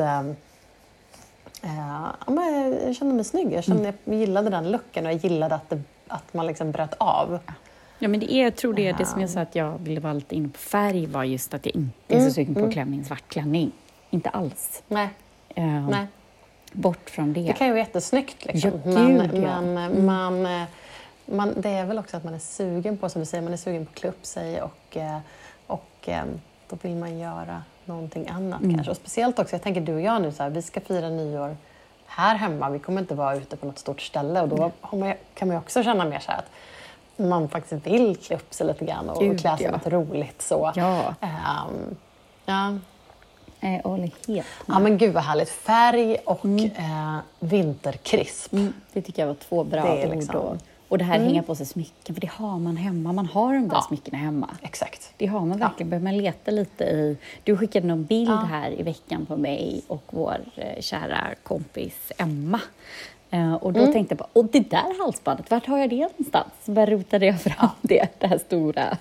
ja, 1.62 2.12
men 2.32 2.78
jag 2.86 2.96
kände 2.96 3.14
mig 3.14 3.24
snygg. 3.24 3.52
Jag, 3.52 3.64
kände, 3.64 3.92
jag 4.04 4.16
gillade 4.16 4.50
den 4.50 4.70
looken 4.70 5.06
och 5.06 5.12
jag 5.12 5.24
gillade 5.24 5.54
att, 5.54 5.70
det, 5.70 5.82
att 6.08 6.34
man 6.34 6.46
liksom 6.46 6.70
bröt 6.72 6.94
av. 6.98 7.38
Ja, 7.46 7.52
men 8.08 8.20
det 8.20 8.32
är, 8.32 8.42
jag 8.44 8.56
tror 8.56 8.74
det 8.74 8.88
är 8.88 8.92
det 8.92 9.04
som 9.06 9.20
Ja. 9.20 9.22
jag 9.22 9.30
sa 9.30 9.40
att 9.40 9.54
jag 9.54 9.78
ville 9.78 10.00
vara 10.00 10.12
lite 10.12 10.34
inne 10.36 10.48
på 10.48 10.58
färg 10.58 11.06
var 11.06 11.24
just 11.24 11.54
att 11.54 11.66
jag 11.66 11.76
inte 11.76 12.14
är 12.14 12.16
Mm, 12.18 12.28
så 12.28 12.34
sugen 12.34 12.54
på 12.54 12.60
mm. 12.60 12.68
att 12.68 12.74
klä 12.74 12.84
mig 12.84 12.94
i 12.94 12.98
en 12.98 13.04
svart 13.04 13.28
klänning. 13.28 13.72
Inte 14.10 14.28
alls. 14.30 14.82
Nej, 14.88 15.08
Eh, 15.54 15.88
nej. 15.88 16.06
Bort 16.72 17.10
från 17.10 17.32
det. 17.32 17.40
Det 17.42 17.52
kan 17.52 17.66
ju 17.66 17.72
vara 17.72 17.80
jättesnyggt. 17.80 18.44
Liksom. 18.44 18.70
Ja, 18.84 18.90
men 18.90 19.30
gud, 19.30 19.42
ja. 19.44 19.60
men 19.60 19.78
Mm. 19.92 20.06
man, 20.06 20.46
eh, 20.46 20.62
man, 21.26 21.54
det 21.60 21.68
är 21.68 21.86
väl 21.86 21.98
också 21.98 22.16
att 22.16 22.24
man 22.24 22.34
är 22.34 22.38
sugen 22.38 22.96
på, 22.96 23.08
som 23.08 23.20
du 23.20 23.26
säger, 23.26 23.42
man 23.42 23.52
är 23.52 23.56
sugen 23.56 23.86
på 23.86 23.90
att 23.90 23.98
klä 23.98 24.08
upp 24.08 24.26
sig 24.26 24.62
och, 24.62 24.96
eh, 24.96 25.18
och 25.66 25.90
eh, 26.08 26.24
då 26.68 26.76
vill 26.82 26.96
man 26.96 27.18
göra 27.18 27.62
någonting 27.84 28.28
annat 28.28 28.60
Mm. 28.62 28.74
kanske. 28.74 28.90
Och 28.90 28.96
speciellt 28.96 29.38
också, 29.38 29.54
jag 29.54 29.62
tänker 29.62 29.80
du 29.80 29.94
och 29.94 30.00
jag 30.00 30.22
nu, 30.22 30.32
så 30.32 30.42
här, 30.42 30.50
vi 30.50 30.62
ska 30.62 30.80
fira 30.80 31.08
nyår 31.08 31.56
här 32.06 32.34
hemma. 32.36 32.70
Vi 32.70 32.78
kommer 32.78 33.00
inte 33.00 33.14
vara 33.14 33.36
ute 33.36 33.56
på 33.56 33.66
något 33.66 33.78
stort 33.78 34.00
ställe 34.00 34.40
och 34.42 34.48
då 34.48 34.56
Mm. 34.56 34.72
man, 35.06 35.14
kan 35.34 35.48
man 35.48 35.56
ju 35.56 35.60
också 35.60 35.82
känna 35.82 36.04
mer 36.04 36.18
så 36.18 36.30
här 36.30 36.38
att 36.38 36.50
man 37.28 37.48
faktiskt 37.48 37.86
vill 37.86 38.16
klä 38.16 38.36
upp 38.36 38.54
sig 38.54 38.66
lite 38.66 38.84
grann 38.84 39.08
och, 39.10 39.20
Gud, 39.22 39.40
klä 39.40 39.56
sig 39.56 39.66
ja. 39.66 39.72
något 39.72 39.86
roligt. 39.86 40.42
Så. 40.42 40.72
Ja, 40.74 41.14
Ehm, 41.20 41.96
ja. 42.46 42.78
jag 43.60 43.82
håller 43.82 44.10
helt 44.28 44.46
ja, 44.66 44.78
men 44.78 44.98
gud 44.98 45.14
vad 45.14 45.22
härligt. 45.22 45.48
Färg 45.50 46.16
och 46.16 46.44
Mm. 46.44 46.64
eh, 46.64 47.18
vinterkrisp. 47.40 48.52
Mm, 48.52 48.72
det 48.92 49.02
tycker 49.02 49.22
jag 49.22 49.26
var 49.26 49.34
två 49.34 49.64
bra 49.64 49.82
Det 49.94 50.06
ord. 50.08 50.14
liksom- 50.16 50.36
Och, 50.36 50.56
och 50.88 50.98
det 50.98 51.04
här 51.04 51.16
Mm. 51.16 51.26
hänga 51.28 51.42
på 51.42 51.54
sig 51.54 51.66
smycken, 51.66 52.14
för 52.14 52.20
det 52.20 52.30
har 52.30 52.58
man 52.58 52.76
hemma. 52.76 53.12
Man 53.12 53.26
har 53.26 53.54
de 53.54 53.68
där 53.68 53.76
Ja. 53.76 53.82
smyckena 53.82 54.18
hemma. 54.18 54.48
Exakt. 54.62 55.12
Det 55.16 55.26
har 55.26 55.40
man 55.40 55.58
verkligen. 55.58 55.90
Behöver 55.90 56.04
man 56.04 56.16
leta 56.16 56.50
lite 56.50 56.84
i... 56.84 57.16
Du 57.44 57.56
skickade 57.56 57.86
någon 57.86 58.04
bild 58.04 58.30
Ja. 58.30 58.34
här 58.36 58.80
i 58.80 58.82
veckan 58.82 59.26
på 59.26 59.36
mig 59.36 59.82
och 59.88 60.02
vår 60.10 60.36
eh, 60.56 60.80
kära 60.80 61.28
kompis 61.42 62.12
Emma. 62.18 62.60
Eh, 63.30 63.54
och 63.54 63.72
då 63.72 63.80
Mm. 63.80 63.92
tänkte 63.92 64.12
jag 64.12 64.18
på, 64.18 64.40
och 64.40 64.44
det 64.44 64.70
där 64.70 64.98
halsbandet, 65.04 65.50
vart 65.50 65.66
har 65.66 65.78
jag 65.78 65.90
det 65.90 66.00
någonstans? 66.02 66.48
Så 66.64 66.72
bara 66.72 66.86
rotade 66.86 67.26
jag 67.26 67.40
fram 67.40 67.68
det, 67.82 68.08
det 68.18 68.26
här 68.26 68.38
stora. 68.38 68.96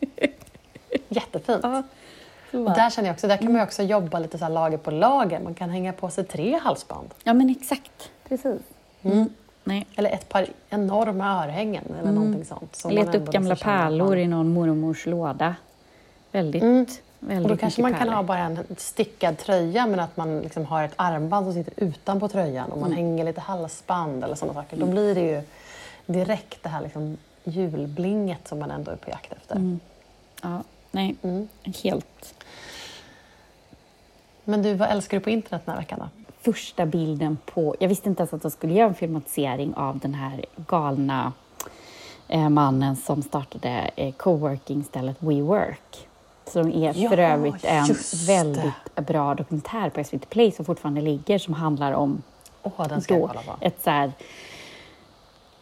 Jättefint. 1.08 1.60
Ja, 1.62 1.82
Och 2.52 2.64
bara- 2.64 2.74
där 2.74 2.90
känner 2.90 3.08
jag 3.08 3.14
också, 3.14 3.28
där 3.28 3.36
kan 3.36 3.46
man 3.52 3.60
ju 3.60 3.62
också 3.62 3.82
jobba 3.82 4.18
lite 4.18 4.38
så 4.38 4.44
här 4.44 4.52
lager 4.52 4.78
på 4.78 4.90
lager. 4.90 5.40
Man 5.40 5.54
kan 5.54 5.70
hänga 5.70 5.92
på 5.92 6.10
sig 6.10 6.24
tre 6.24 6.58
halsband. 6.58 7.08
ja 7.24 7.34
men 7.34 7.50
exakt. 7.50 8.10
Precis. 8.28 8.60
Mm. 9.02 9.28
Nej. 9.64 9.86
Eller 9.96 10.10
ett 10.10 10.28
par 10.28 10.46
enorma 10.70 11.44
örhängen 11.44 11.84
eller 12.00 12.12
någonting 12.12 12.44
sånt. 12.44 12.82
ändå 12.84 13.02
upp 13.18 13.30
gamla 13.32 13.50
liksom 13.54 13.64
pärlor 13.70 14.16
i 14.16 14.26
någon 14.28 14.52
mormors 14.52 15.06
låda. 15.06 15.54
Väldigt, 16.32 16.62
Mm. 16.62 16.86
Väldigt 17.20 17.44
Och 17.44 17.50
då 17.50 17.60
kanske 17.60 17.82
man 17.82 17.90
kan 17.90 17.98
pärlor. 18.00 18.12
ha 18.14 18.22
bara 18.22 18.38
en 18.38 18.58
stickad 18.76 19.38
tröja 19.38 19.86
men 19.86 20.00
att 20.00 20.16
man 20.16 20.40
liksom 20.40 20.64
har 20.66 20.82
ett 20.84 20.92
armband 20.96 21.46
som 21.46 21.54
sitter 21.54 21.84
utanpå 21.84 22.28
tröjan 22.28 22.72
och 22.72 22.78
man 22.78 22.92
Mm. 22.92 22.96
hänger 23.04 23.24
lite 23.24 23.40
halsband 23.40 24.24
eller 24.24 24.34
sådana 24.34 24.62
saker. 24.62 24.76
Då 24.76 24.86
blir 24.86 25.14
det 25.14 25.20
ju 25.20 25.42
direkt 26.06 26.62
det 26.62 26.68
här 26.68 26.80
liksom 26.82 27.16
julblinget 27.44 28.48
som 28.48 28.58
man 28.58 28.70
ändå 28.70 28.90
är 28.90 28.96
på 28.96 29.10
jakt 29.10 29.32
efter. 29.32 29.56
Mm. 29.56 29.80
Ja, 30.42 30.62
nej, 30.90 31.16
Mm. 31.22 31.48
helt 31.82 32.34
Men 34.44 34.62
du, 34.62 34.74
vad 34.74 34.88
älskar 34.90 35.16
du 35.18 35.24
på 35.24 35.30
internet 35.30 35.62
den 35.64 35.72
här 35.74 35.80
veckan 35.82 35.98
då? 35.98 36.08
första 36.52 36.86
bilden 36.86 37.38
på... 37.46 37.76
Jag 37.80 37.88
visste 37.88 38.08
inte 38.08 38.20
ens 38.20 38.32
att 38.34 38.42
de 38.42 38.50
skulle 38.50 38.74
göra 38.74 38.88
en 38.88 38.94
filmatisering 38.94 39.74
av 39.74 39.98
den 39.98 40.14
här 40.14 40.44
galna 40.56 41.32
eh, 42.28 42.48
mannen 42.48 42.96
som 42.96 43.22
startade 43.22 43.90
eh, 43.96 44.12
coworking-stället 44.14 45.16
WeWork. 45.22 46.07
Som 46.50 46.72
är 46.72 46.92
Ja, 46.96 47.10
för 47.10 47.18
övrigt 47.18 47.64
en 47.64 47.94
väldigt 48.26 48.94
bra 48.94 49.34
dokumentär 49.34 49.90
på 49.90 50.04
SVT 50.04 50.30
Play 50.30 50.52
som 50.52 50.64
fortfarande 50.64 51.00
ligger 51.00 51.38
som 51.38 51.54
handlar 51.54 51.92
om 51.92 52.22
Åh, 52.62 52.88
den 52.88 53.00
ska 53.00 53.30
ett 53.60 53.82
så 53.82 53.90
här, 53.90 54.12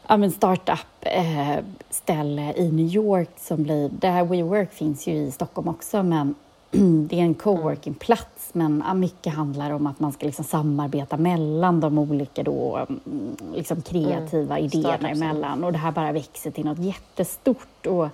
ja, 0.06 0.16
men 0.16 0.30
startup-ställe 0.30 2.52
i 2.56 2.72
New 2.72 2.86
York 2.86 3.30
som 3.36 3.62
blir... 3.62 3.88
Det 3.88 4.08
här 4.08 4.24
WeWork 4.24 4.72
finns 4.72 5.06
ju 5.06 5.12
i 5.12 5.30
Stockholm 5.30 5.68
också, 5.68 6.02
men 6.02 6.34
det 7.08 7.20
är 7.20 7.22
en 7.22 7.34
coworking-plats 7.34 8.50
men 8.52 8.84
mycket 8.94 9.34
handlar 9.34 9.70
om 9.70 9.86
att 9.86 10.00
man 10.00 10.12
ska 10.12 10.26
liksom 10.26 10.44
samarbeta 10.44 11.16
mellan 11.16 11.80
de 11.80 11.98
olika 11.98 12.42
då, 12.42 12.76
mm, 12.76 13.00
liksom 13.54 13.82
kreativa 13.82 14.58
mm. 14.58 14.64
idéerna 14.64 15.10
emellan. 15.10 15.64
Och 15.64 15.72
det 15.72 15.78
här 15.78 15.92
bara 15.92 16.12
växer 16.12 16.50
till 16.50 16.64
något 16.64 16.78
jättestort. 16.78 17.86
Och 17.86 18.08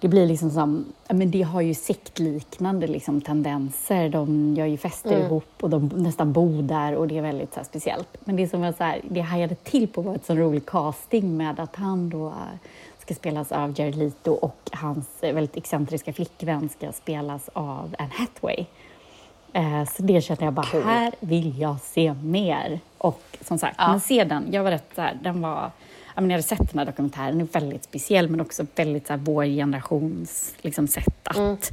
det 0.00 0.08
blir 0.08 0.26
liksom 0.26 0.50
som, 0.50 0.84
men 1.08 1.30
det 1.30 1.42
har 1.42 1.60
ju 1.60 1.74
sektliknande 1.74 2.86
liksom 2.86 3.20
tendenser. 3.20 4.08
De 4.08 4.54
gör 4.54 4.66
ju 4.66 4.76
fester 4.76 5.12
mm. 5.12 5.26
ihop 5.26 5.52
och 5.60 5.70
de 5.70 5.90
nästan 5.94 6.32
bor 6.32 6.62
där 6.62 6.94
och 6.94 7.08
det 7.08 7.18
är 7.18 7.22
väldigt 7.22 7.54
så 7.54 7.60
speciellt. 7.64 8.08
Men 8.24 8.36
det 8.36 8.48
som 8.48 8.60
var 8.60 8.72
så 8.72 8.84
här, 8.84 9.00
det 9.08 9.20
hajade 9.20 9.54
till 9.54 9.88
på 9.88 10.02
var 10.02 10.14
ett 10.14 10.26
så 10.26 10.34
rolig 10.34 10.66
casting 10.66 11.36
med 11.36 11.60
att 11.60 11.76
han 11.76 12.10
då 12.10 12.32
ska 12.98 13.14
spelas 13.14 13.52
av 13.52 13.80
Jared 13.80 13.94
Leto 13.94 14.32
och 14.32 14.70
hans 14.72 15.06
väldigt 15.20 15.56
excentriska 15.56 16.12
flickvän 16.12 16.68
ska 16.68 16.92
spelas 16.92 17.50
av 17.52 17.94
Anne 17.98 18.10
Hathaway. 18.14 18.66
Eh, 19.52 19.84
så 19.84 20.02
det 20.02 20.20
kände 20.20 20.44
jag 20.44 20.52
bara, 20.52 20.66
cool. 20.66 20.82
här 20.82 21.14
vill 21.20 21.58
jag 21.58 21.80
se 21.80 22.14
mer. 22.14 22.80
Och 22.98 23.22
som 23.40 23.58
sagt, 23.58 23.76
ja. 23.78 23.90
men 23.90 24.00
se 24.00 24.24
den. 24.24 24.48
Jag 24.50 24.64
var 24.64 24.70
rätt 24.70 24.90
så 24.94 25.00
här, 25.00 25.18
den 25.22 25.40
var... 25.40 25.70
Jag, 26.20 26.22
menar, 26.22 26.32
jag 26.32 26.42
hade 26.42 26.56
sett 26.56 26.70
den 26.70 26.78
här 26.78 26.86
dokumentären, 26.86 27.38
den 27.38 27.40
är 27.40 27.60
väldigt 27.60 27.84
speciell 27.84 28.28
men 28.28 28.40
också 28.40 28.66
väldigt 28.74 29.06
så 29.06 29.12
här, 29.12 29.20
vår 29.20 29.44
generations 29.44 30.54
liksom, 30.60 30.88
sätt 30.88 31.14
att 31.24 31.72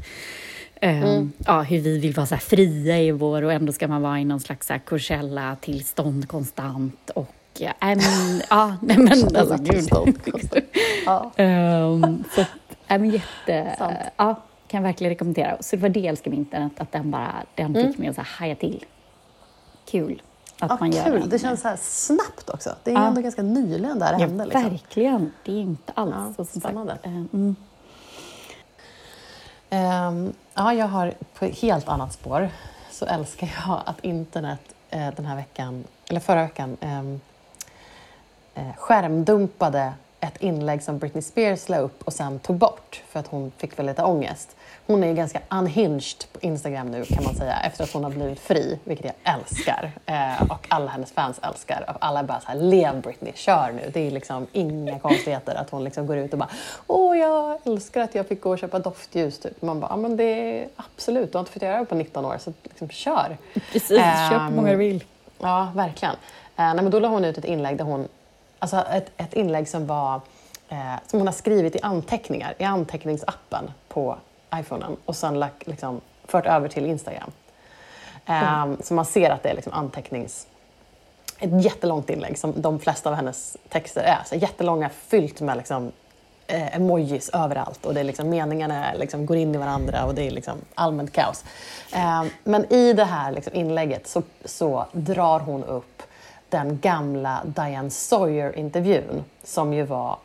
mm. 0.81 1.03
Um, 1.03 1.31
ja, 1.45 1.61
hur 1.61 1.79
vi 1.79 1.99
vill 1.99 2.13
vara 2.13 2.25
så 2.25 2.37
fria 2.37 2.99
i 2.99 3.11
vår 3.11 3.41
och 3.41 3.53
ändå 3.53 3.73
ska 3.73 3.87
man 3.87 4.01
vara 4.01 4.19
i 4.19 4.25
någon 4.25 4.39
slags 4.39 4.71
Coachella-tillstånd 4.85 6.27
konstant 6.27 7.09
och 7.09 7.33
ja, 7.57 7.73
men, 7.79 8.41
ja, 8.49 8.77
nej 8.81 8.97
men 8.97 9.35
alltså 9.35 9.57
gud. 9.59 9.89
ja. 11.05 11.31
um, 11.37 12.23
så, 12.35 12.45
ja, 12.87 12.97
men 12.97 13.09
jätte, 13.09 13.75
Sant. 13.77 13.97
ja, 14.17 14.43
kan 14.67 14.83
verkligen 14.83 15.09
rekommendera. 15.09 15.57
Så 15.59 15.75
det 15.75 15.81
var 15.81 15.89
det 15.89 15.99
jag 15.99 16.09
älskade 16.09 16.29
med 16.29 16.39
internet, 16.39 16.71
att 16.77 16.91
den 16.91 17.11
bara, 17.11 17.33
den 17.55 17.73
fick 17.73 17.83
mm. 17.83 17.95
mig 17.97 18.07
att 18.07 18.15
så 18.15 18.21
haja 18.21 18.55
till. 18.55 18.85
Kul. 19.91 20.21
Att 20.59 20.69
ja, 20.69 20.77
man 20.79 20.91
gör 20.91 21.03
kul. 21.03 21.29
Det 21.29 21.39
känns 21.39 21.61
så 21.61 21.67
här 21.67 21.77
snabbt 21.81 22.49
också. 22.49 22.75
Det 22.83 22.91
är 22.91 22.95
ja. 22.95 23.07
ändå 23.07 23.21
ganska 23.21 23.41
nyligen 23.41 23.99
där 23.99 24.13
det 24.13 24.19
ja, 24.19 24.27
hände. 24.27 24.45
Liksom. 24.45 24.63
Verkligen. 24.63 25.31
Det 25.45 25.51
är 25.51 25.59
inte 25.59 25.91
alls 25.95 26.35
ja, 26.37 26.45
så 26.45 26.59
spännande. 26.59 26.91
Sagt, 26.91 27.05
eh, 27.05 27.11
mm. 27.11 27.55
Um, 29.69 30.33
ja, 30.53 30.73
jag 30.73 30.87
har 30.87 31.13
på 31.33 31.45
ett 31.45 31.59
helt 31.59 31.87
annat 31.87 32.13
spår 32.13 32.49
så 32.91 33.05
älskar 33.05 33.53
jag 33.67 33.81
att 33.85 33.99
internet 33.99 34.61
uh, 34.95 35.09
den 35.15 35.25
här 35.25 35.35
veckan, 35.35 35.83
eller 36.09 36.19
förra 36.19 36.41
veckan, 36.43 36.77
um, 36.81 37.21
uh, 38.57 38.73
skärmdumpade 38.75 39.93
ett 40.27 40.41
inlägg 40.41 40.83
som 40.83 40.97
Britney 40.97 41.21
Spears 41.21 41.69
la 41.69 41.77
upp 41.77 42.03
och 42.03 42.13
sen 42.13 42.39
tog 42.39 42.55
bort 42.55 43.01
för 43.09 43.19
att 43.19 43.27
hon 43.27 43.51
fick 43.57 43.79
väl 43.79 43.85
lite 43.85 44.03
ångest. 44.03 44.55
Hon 44.87 45.03
är 45.03 45.07
ju 45.07 45.13
ganska 45.13 45.41
unhinged 45.49 46.31
på 46.31 46.39
Instagram 46.41 46.91
nu 46.91 47.05
kan 47.05 47.23
man 47.23 47.35
säga 47.35 47.59
efter 47.59 47.83
att 47.83 47.93
hon 47.93 48.03
har 48.03 48.11
blivit 48.11 48.39
fri, 48.39 48.79
vilket 48.83 49.05
jag 49.05 49.35
älskar. 49.35 49.91
Eh, 50.05 50.41
och 50.51 50.67
alla 50.69 50.91
hennes 50.91 51.11
fans 51.11 51.39
älskar. 51.43 51.85
Och 51.89 51.95
alla 51.99 52.23
bara 52.23 52.39
så 52.39 52.47
här, 52.47 52.55
lev 52.55 53.01
Britney, 53.01 53.33
kör 53.35 53.71
nu. 53.71 53.91
Det 53.93 54.07
är 54.07 54.11
liksom 54.11 54.47
inga 54.51 54.99
konstigheter 54.99 55.55
att 55.55 55.69
hon 55.69 55.83
liksom 55.83 56.07
går 56.07 56.17
ut 56.17 56.33
och 56.33 56.39
bara, 56.39 56.49
åh 56.87 57.17
jag 57.17 57.59
älskar 57.65 58.01
att 58.01 58.15
jag 58.15 58.27
fick 58.27 58.41
gå 58.41 58.49
och 58.49 58.59
köpa 58.59 58.79
doftljus. 58.79 59.39
Typ. 59.39 59.61
Man 59.61 59.79
bara, 59.79 59.91
ja 59.91 59.95
men 59.95 60.17
det 60.17 60.23
är 60.23 60.67
absolut, 60.75 61.31
du 61.31 61.37
har 61.37 61.39
inte 61.39 61.51
fått 61.51 61.61
göra 61.61 61.79
det 61.79 61.85
på 61.85 61.95
19 61.95 62.25
år 62.25 62.37
så 62.39 62.53
liksom 62.63 62.89
kör. 62.89 63.37
Precis, 63.71 63.91
eh, 63.91 64.29
köp 64.29 64.41
hur 64.41 64.55
många 64.55 64.71
du 64.71 64.77
vill. 64.77 65.03
Ja, 65.39 65.71
verkligen. 65.75 66.15
Eh, 66.55 66.73
nej, 66.73 66.75
men 66.75 66.89
då 66.89 66.99
la 66.99 67.07
hon 67.07 67.25
ut 67.25 67.37
ett 67.37 67.45
inlägg 67.45 67.77
där 67.77 67.85
hon 67.85 68.07
Alltså 68.59 68.77
ett, 68.77 69.11
ett 69.17 69.33
inlägg 69.33 69.67
som, 69.67 69.87
var, 69.87 70.21
eh, 70.69 70.95
som 71.07 71.19
hon 71.19 71.27
har 71.27 71.33
skrivit 71.33 71.75
i 71.75 71.79
anteckningar, 71.81 72.53
i 72.57 72.63
anteckningsappen 72.63 73.71
på 73.87 74.17
iPhonen 74.55 74.97
och 75.05 75.15
sen 75.15 75.39
lagt, 75.39 75.67
liksom, 75.67 76.01
fört 76.25 76.45
över 76.45 76.69
till 76.69 76.85
Instagram. 76.85 77.31
Eh, 78.25 78.61
mm. 78.61 78.77
Så 78.83 78.93
man 78.93 79.05
ser 79.05 79.29
att 79.29 79.43
det 79.43 79.49
är 79.49 79.55
liksom 79.55 79.73
antecknings... 79.73 80.47
Ett 81.39 81.63
jättelångt 81.63 82.09
inlägg 82.09 82.37
som 82.37 82.61
de 82.61 82.79
flesta 82.79 83.09
av 83.09 83.15
hennes 83.15 83.57
texter 83.69 84.01
är. 84.01 84.19
Så 84.25 84.35
jättelånga, 84.35 84.89
fyllt 84.89 85.41
med 85.41 85.57
liksom, 85.57 85.91
eh, 86.47 86.75
emojis 86.75 87.29
överallt 87.29 87.85
och 87.85 87.93
det 87.93 87.99
är 87.99 88.03
liksom, 88.03 88.29
meningarna 88.29 88.93
liksom, 88.93 89.25
går 89.25 89.37
in 89.37 89.55
i 89.55 89.57
varandra 89.57 90.05
och 90.05 90.15
det 90.15 90.27
är 90.27 90.31
liksom 90.31 90.57
allmänt 90.75 91.13
kaos. 91.13 91.43
Eh, 91.93 92.23
men 92.43 92.73
i 92.73 92.93
det 92.93 93.05
här 93.05 93.31
liksom, 93.31 93.53
inlägget 93.53 94.07
så, 94.07 94.23
så 94.45 94.85
drar 94.91 95.39
hon 95.39 95.63
upp 95.63 96.03
den 96.49 96.79
gamla 96.79 97.41
Diane 97.45 97.89
Sawyer-intervjun 97.89 99.23
som 99.43 99.73
ju 99.73 99.83
var 99.83 100.17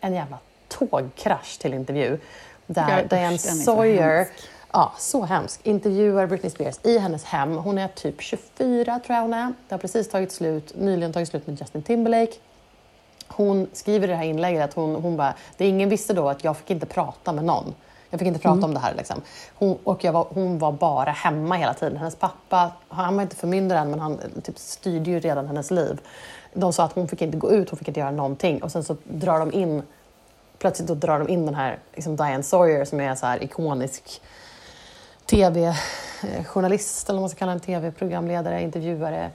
en 0.00 0.14
jävla 0.14 0.38
tågkrasch 0.68 1.58
till 1.58 1.74
intervju. 1.74 2.18
Där 2.66 2.98
ja, 2.98 3.16
Diane 3.16 3.38
Sawyer, 3.38 4.24
så 4.24 4.30
ja, 4.72 4.92
så 4.98 5.24
hemsk, 5.24 5.60
intervjuar 5.62 6.26
Britney 6.26 6.50
Spears 6.50 6.78
i 6.82 6.98
hennes 6.98 7.24
hem. 7.24 7.56
Hon 7.56 7.78
är 7.78 7.88
typ 7.88 8.20
24 8.20 9.00
tror 9.06 9.16
jag 9.16 9.22
hon 9.22 9.34
är. 9.34 9.52
Det 9.68 9.74
har 9.74 9.78
precis 9.78 10.08
tagit 10.08 10.32
slut, 10.32 10.72
nyligen 10.76 11.12
tagit 11.12 11.28
slut 11.28 11.46
med 11.46 11.60
Justin 11.60 11.82
Timberlake. 11.82 12.32
Hon 13.26 13.66
skriver 13.72 14.08
i 14.08 14.10
det 14.10 14.16
här 14.16 14.24
inlägget 14.24 14.64
att 14.64 14.74
hon, 14.74 14.94
hon 14.94 15.16
bara, 15.16 15.34
det 15.56 15.66
ingen 15.66 15.88
visste 15.88 16.14
då 16.14 16.28
att 16.28 16.44
jag 16.44 16.56
fick 16.56 16.70
inte 16.70 16.86
prata 16.86 17.32
med 17.32 17.44
någon. 17.44 17.74
Jag 18.12 18.18
fick 18.18 18.28
inte 18.28 18.40
prata 18.40 18.52
mm. 18.52 18.64
om 18.64 18.74
det 18.74 18.80
här. 18.80 18.94
Liksom. 18.94 19.22
Hon, 19.54 19.78
och 19.84 20.04
var, 20.04 20.26
hon 20.30 20.58
var 20.58 20.72
bara 20.72 21.10
hemma 21.10 21.54
hela 21.54 21.74
tiden. 21.74 21.96
Hennes 21.96 22.16
pappa, 22.16 22.72
han 22.88 23.16
var 23.16 23.22
inte 23.22 23.36
förmyndare 23.36 23.78
än, 23.78 23.90
men 23.90 24.00
han 24.00 24.18
typ, 24.42 24.58
styrde 24.58 25.10
ju 25.10 25.20
redan 25.20 25.46
hennes 25.46 25.70
liv. 25.70 26.00
De 26.54 26.72
sa 26.72 26.84
att 26.84 26.92
hon 26.92 27.08
fick 27.08 27.22
inte 27.22 27.36
gå 27.36 27.52
ut, 27.52 27.70
hon 27.70 27.78
fick 27.78 27.88
inte 27.88 28.00
göra 28.00 28.10
någonting. 28.10 28.62
Och 28.62 28.72
sen 28.72 28.84
så 28.84 28.96
drar 29.04 29.38
de 29.38 29.52
in, 29.52 29.82
plötsligt 30.58 30.88
då 30.88 30.94
drar 30.94 31.18
de 31.18 31.28
in 31.28 31.46
den 31.46 31.54
här 31.54 31.78
liksom 31.94 32.16
Diane 32.16 32.42
Sawyer 32.42 32.84
som 32.84 33.00
är 33.00 33.14
så 33.14 33.26
här 33.26 33.42
ikonisk 33.42 34.22
tv-journalist, 35.26 37.08
eller 37.08 37.16
vad 37.16 37.22
man 37.22 37.30
ska 37.30 37.38
kalla 37.38 37.52
en 37.52 37.60
tv-programledare, 37.60 38.62
intervjuare 38.62 39.30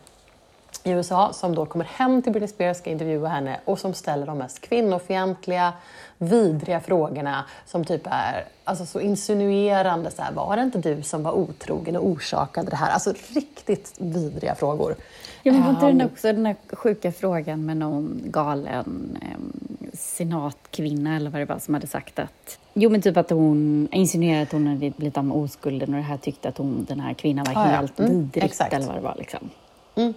i 0.88 0.91
USA 0.91 1.34
som 1.34 1.56
då 1.56 1.65
kommer 1.65 1.86
hem 1.86 2.21
till 2.21 2.32
Britney 2.32 2.47
Spears, 2.47 2.78
ska 2.78 2.89
intervjua 2.89 3.28
henne 3.28 3.60
och 3.65 3.80
som 3.80 3.93
ställer 3.93 4.26
de 4.26 4.38
mest 4.38 4.62
kvinnofientliga, 4.62 5.73
vidriga 6.17 6.80
frågorna 6.80 7.45
som 7.65 7.86
typ 7.86 8.02
är 8.06 8.45
alltså, 8.63 8.86
så 8.86 9.00
insinuerande. 9.00 10.12
Så 10.12 10.21
här, 10.21 10.32
var 10.32 10.56
det 10.56 10.63
inte 10.63 10.78
du 10.78 11.02
som 11.02 11.23
var 11.23 11.32
otrogen 11.32 11.95
och 11.95 12.08
orsakade 12.08 12.69
det 12.69 12.76
här? 12.76 12.91
Alltså 12.91 13.13
riktigt 13.34 13.95
vidriga 13.97 14.56
frågor. 14.56 14.95
Ja, 15.43 15.54
men 15.54 15.63
var 15.63 15.69
inte 15.69 15.86
um, 15.86 15.97
den 15.97 16.08
också 16.08 16.28
den 16.34 16.45
här 16.45 16.56
sjuka 16.71 17.12
frågan 17.12 17.65
med 17.65 17.78
någon 17.78 18.21
galen 18.26 19.17
um, 19.36 19.67
senatkvinna 19.93 21.15
eller 21.15 21.30
vad 21.30 21.41
det 21.41 21.45
var 21.45 21.60
som 21.60 21.73
hade 21.73 21.88
sagt 21.88 22.19
att 22.19 22.60
Jo, 22.73 22.89
men 22.89 23.02
typ 23.02 23.17
att 23.17 23.30
hon 23.30 23.88
insinuerade 23.91 24.41
att 24.41 24.52
hon 24.52 24.67
hade 24.67 24.89
blivit 24.89 25.17
av 25.17 25.26
med 25.26 25.38
oskulden 25.38 25.89
och 25.89 25.95
det 25.95 26.06
här 26.06 26.17
tyckte 26.17 26.50
att 26.50 26.58
hon, 26.58 26.86
den 26.89 27.00
här 27.00 27.13
kvinnan 27.13 27.45
var 27.54 27.63
helt 27.63 27.93
ja. 27.95 28.06
mm, 28.06 28.30
vidrigt 28.34 28.62
eller 28.62 28.88
vad 28.88 28.95
det 28.95 29.02
var. 29.02 29.15
Liksom. 29.17 29.50
Mm. 29.95 30.13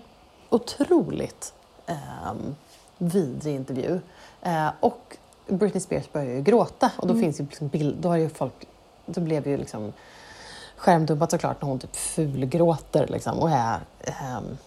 Otroligt 0.51 1.55
um, 1.87 2.57
vidrig 2.99 3.55
intervju. 3.55 4.01
Uh, 4.47 4.71
och 4.81 5.17
Britney 5.47 5.81
Spears 5.81 6.13
börjar 6.13 6.35
ju 6.35 6.43
gråta 6.43 6.91
och 6.97 7.07
då 7.07 7.13
mm. 7.13 7.23
finns 7.23 7.41
ju 7.41 7.45
liksom 7.45 7.69
bild, 7.69 7.97
då 8.01 8.09
har 8.09 8.17
ju 8.17 8.29
folk, 8.29 8.69
då 9.07 9.21
blev 9.21 9.49
ju 9.49 9.57
liksom 9.57 9.93
skärmdumpat 10.77 11.31
såklart 11.31 11.63
när 11.63 11.69
hon 11.69 11.79
typ 11.79 11.97
fulgråter 11.97 13.07
liksom 13.07 13.39
och 13.39 13.51
är 13.51 13.81
um, 14.37 14.59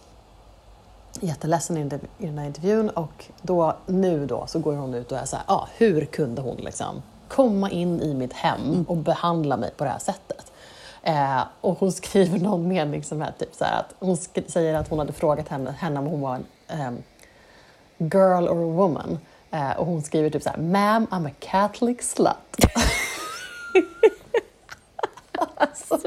jätteledsen 1.20 1.76
i, 1.76 1.84
den 2.18 2.38
här 2.38 2.46
intervjun 2.46 2.90
och 2.90 3.24
då, 3.42 3.76
nu 3.86 4.26
då 4.26 4.46
så 4.46 4.58
går 4.58 4.74
hon 4.74 4.94
ut 4.94 5.12
och 5.12 5.18
är 5.18 5.24
så 5.24 5.36
här, 5.36 5.44
ah, 5.48 5.68
hur 5.76 6.04
kunde 6.04 6.42
hon 6.42 6.56
liksom 6.56 7.02
komma 7.28 7.70
in 7.70 8.00
i 8.00 8.14
mitt 8.14 8.32
hem 8.32 8.60
mm. 8.60 8.82
och 8.82 8.96
behandla 8.96 9.56
mig 9.56 9.70
på 9.76 9.84
det 9.84 9.90
här 9.90 9.98
sättet? 9.98 10.52
Eh, 11.06 11.42
och 11.60 11.78
hon 11.78 11.92
skriver 11.92 12.38
någon 12.38 12.68
mening 12.68 13.04
som 13.04 13.22
är 13.22 13.32
typ 13.38 13.54
så 13.54 13.64
här 13.64 13.80
att 13.80 13.94
hon 13.98 14.16
säger 14.46 14.74
att 14.74 14.88
hon 14.88 14.98
hade 14.98 15.12
frågat 15.12 15.48
henne, 15.48 15.70
henne 15.70 16.00
om 16.00 16.06
hon 16.06 16.20
var 16.20 16.40
en 16.66 16.86
um, 16.86 17.02
girl 17.98 18.48
or 18.48 18.70
a 18.70 18.72
woman. 18.72 19.18
Eh, 19.50 19.70
och 19.70 19.86
hon 19.86 20.02
skriver 20.02 20.30
typ 20.30 20.42
så 20.42 20.50
här, 20.50 20.56
Ma'am, 20.56 21.06
I'm 21.06 21.28
a 21.28 21.30
Catholic 21.38 22.10
slut. 22.10 22.34
alltså, 25.56 25.98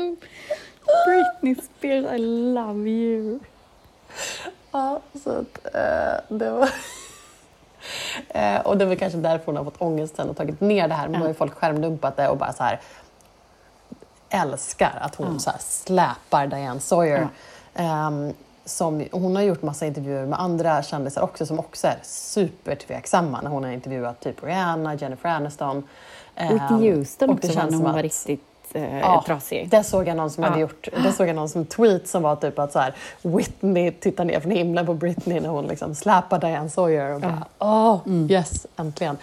Britney 1.05 1.55
Spears, 1.55 2.05
I 2.13 2.17
love 2.53 2.89
you. 2.89 3.39
Ja, 4.71 5.01
så 5.23 5.29
att 5.29 5.75
uh, 5.75 6.37
det 6.37 6.49
var... 6.49 6.69
uh, 8.35 8.61
och 8.65 8.77
det 8.77 8.85
var 8.85 8.95
kanske 8.95 9.19
därför 9.19 9.45
hon 9.45 9.57
har 9.57 9.63
fått 9.63 9.81
ångest 9.81 10.15
sen 10.15 10.29
och 10.29 10.37
tagit 10.37 10.61
ner 10.61 10.87
det 10.87 10.93
här. 10.93 11.07
Men 11.07 11.15
mm. 11.15 11.19
då 11.19 11.25
har 11.25 11.29
ju 11.29 11.37
folk 11.37 11.53
skärmdumpat 11.53 12.17
det 12.17 12.29
och 12.29 12.37
bara 12.37 12.53
så 12.53 12.63
här 12.63 12.79
älskar 14.29 14.97
att 15.01 15.15
hon 15.15 15.27
mm. 15.27 15.39
så 15.39 15.51
släpar 15.59 16.47
Diane 16.47 16.79
Sawyer. 16.79 17.27
Um, 17.75 18.33
som, 18.65 19.05
hon 19.11 19.35
har 19.35 19.43
gjort 19.43 19.61
massa 19.61 19.85
intervjuer 19.85 20.25
med 20.25 20.39
andra 20.39 20.83
kändisar 20.83 21.21
också 21.21 21.45
som 21.45 21.59
också 21.59 21.87
är 21.87 21.97
supertveksamma 22.03 23.41
när 23.41 23.49
hon 23.49 23.63
har 23.63 23.71
intervjuat 23.71 24.19
typ 24.19 24.43
Rihanna, 24.43 24.95
Jennifer 24.95 25.29
Aniston. 25.29 25.83
Whitney 26.35 26.91
um, 26.91 26.97
Houston 26.97 27.29
också 27.29 27.47
när 27.53 27.71
hon 27.71 27.83
var 27.83 28.03
riktigt 28.03 28.41
eh, 28.73 28.99
ja, 28.99 29.23
trasig. 29.25 29.69
Det 29.69 29.83
såg 29.83 30.07
jag 30.07 30.17
någon 30.17 30.31
som 30.31 30.43
ja. 30.43 30.49
hade 30.49 30.61
gjort. 30.61 30.87
Det 31.03 31.11
såg 31.11 31.27
jag 31.27 31.35
någon 31.35 31.49
som 31.49 31.65
tweet 31.65 32.07
som 32.07 32.23
var 32.23 32.35
typ 32.35 32.59
att 32.59 32.71
så 32.71 32.79
här, 32.79 32.95
Whitney 33.21 33.91
tittar 33.91 34.25
ner 34.25 34.39
från 34.39 34.51
himlen 34.51 34.85
på 34.85 34.93
Britney 34.93 35.39
när 35.39 35.49
hon 35.49 35.67
liksom 35.67 35.95
släpar 35.95 36.39
Diane 36.39 36.69
Sawyer 36.69 37.13
och 37.13 37.21
bara 37.21 37.45
åh, 37.59 37.93
oh, 37.93 37.99
mm. 38.05 38.31
yes, 38.31 38.67
äntligen. 38.75 39.17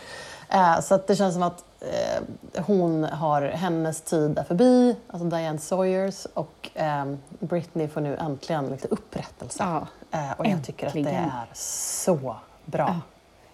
Uh, 0.55 0.81
så 0.81 1.01
det 1.07 1.17
känns 1.17 1.35
som 1.35 1.43
att 1.43 1.64
eh, 1.92 2.62
hon 2.64 3.05
har 3.05 3.42
hennes 3.42 4.01
tid 4.01 4.38
är 4.38 4.44
förbi, 4.44 4.97
alltså 5.09 5.29
Diane 5.29 5.59
Sawyers, 5.59 6.27
och 6.35 6.70
eh, 6.75 7.05
Britney 7.38 7.88
får 7.88 8.01
nu 8.01 8.16
äntligen 8.16 8.66
lite 8.66 8.88
upprättelse. 8.88 9.57
Ja, 9.62 9.87
eh, 10.18 10.33
och 10.38 10.47
jag 10.47 10.64
tycker 10.64 10.87
att 10.87 10.92
det 10.92 11.01
är 11.11 11.47
så 11.55 12.37
bra. 12.64 12.87
Ja. 12.88 13.01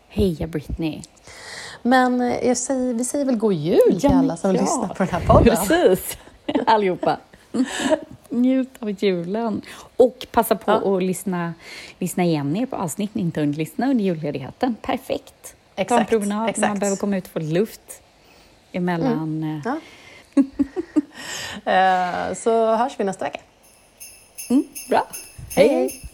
Heja 0.09 0.47
Britney! 0.47 1.03
Men 1.83 2.21
eh, 2.21 2.47
jag 2.49 2.57
säger, 2.57 2.95
vi 2.95 3.05
säger 3.05 3.25
väl 3.25 3.37
god 3.37 3.53
jul 3.53 3.81
till 3.87 3.99
Ja, 4.03 4.09
men 4.11 4.19
alla 4.19 4.37
som 4.37 4.55
ja. 4.55 4.61
lyssnar 4.63 4.89
på 4.89 4.95
den 5.05 5.09
här 5.09 5.21
podden. 5.27 5.57
Precis, 5.57 6.19
allihopa. 6.67 7.17
Njut 8.29 8.69
av 8.79 8.91
julen. 9.05 9.63
Och 9.97 10.27
passa 10.33 10.57
på 10.57 10.71
Ja. 10.71 10.97
att 10.97 11.03
lyssna, 11.03 11.55
lyssna 11.99 12.25
igen 12.25 12.57
er 12.57 12.67
på 12.67 12.77
avsnitt 12.77 13.15
ni 13.15 13.23
inte 13.23 13.41
hunnit 13.41 13.57
lyssna 13.57 13.91
under 13.91 14.05
julledigheten. 14.05 14.77
Perfekt. 14.83 15.35
Ta 15.45 15.83
en 15.83 15.83
Exakt, 15.83 16.11
promenad, 16.11 16.39
man 16.39 16.49
exakt. 16.49 16.81
behöver 16.81 16.97
komma 16.97 17.17
ut 17.17 17.25
och 17.27 17.31
få 17.31 17.39
luft 17.39 18.00
emellan. 18.73 19.43
eh, 19.45 19.61
Ja. 19.65 19.77
Eh, 21.65 22.35
så 22.35 22.77
hörs 22.77 23.01
vi 23.01 23.05
nästa 23.05 23.25
vecka. 23.25 23.41
Mm, 24.51 24.65
bra. 24.89 25.07
Hej, 25.57 25.69
hej! 25.69 26.10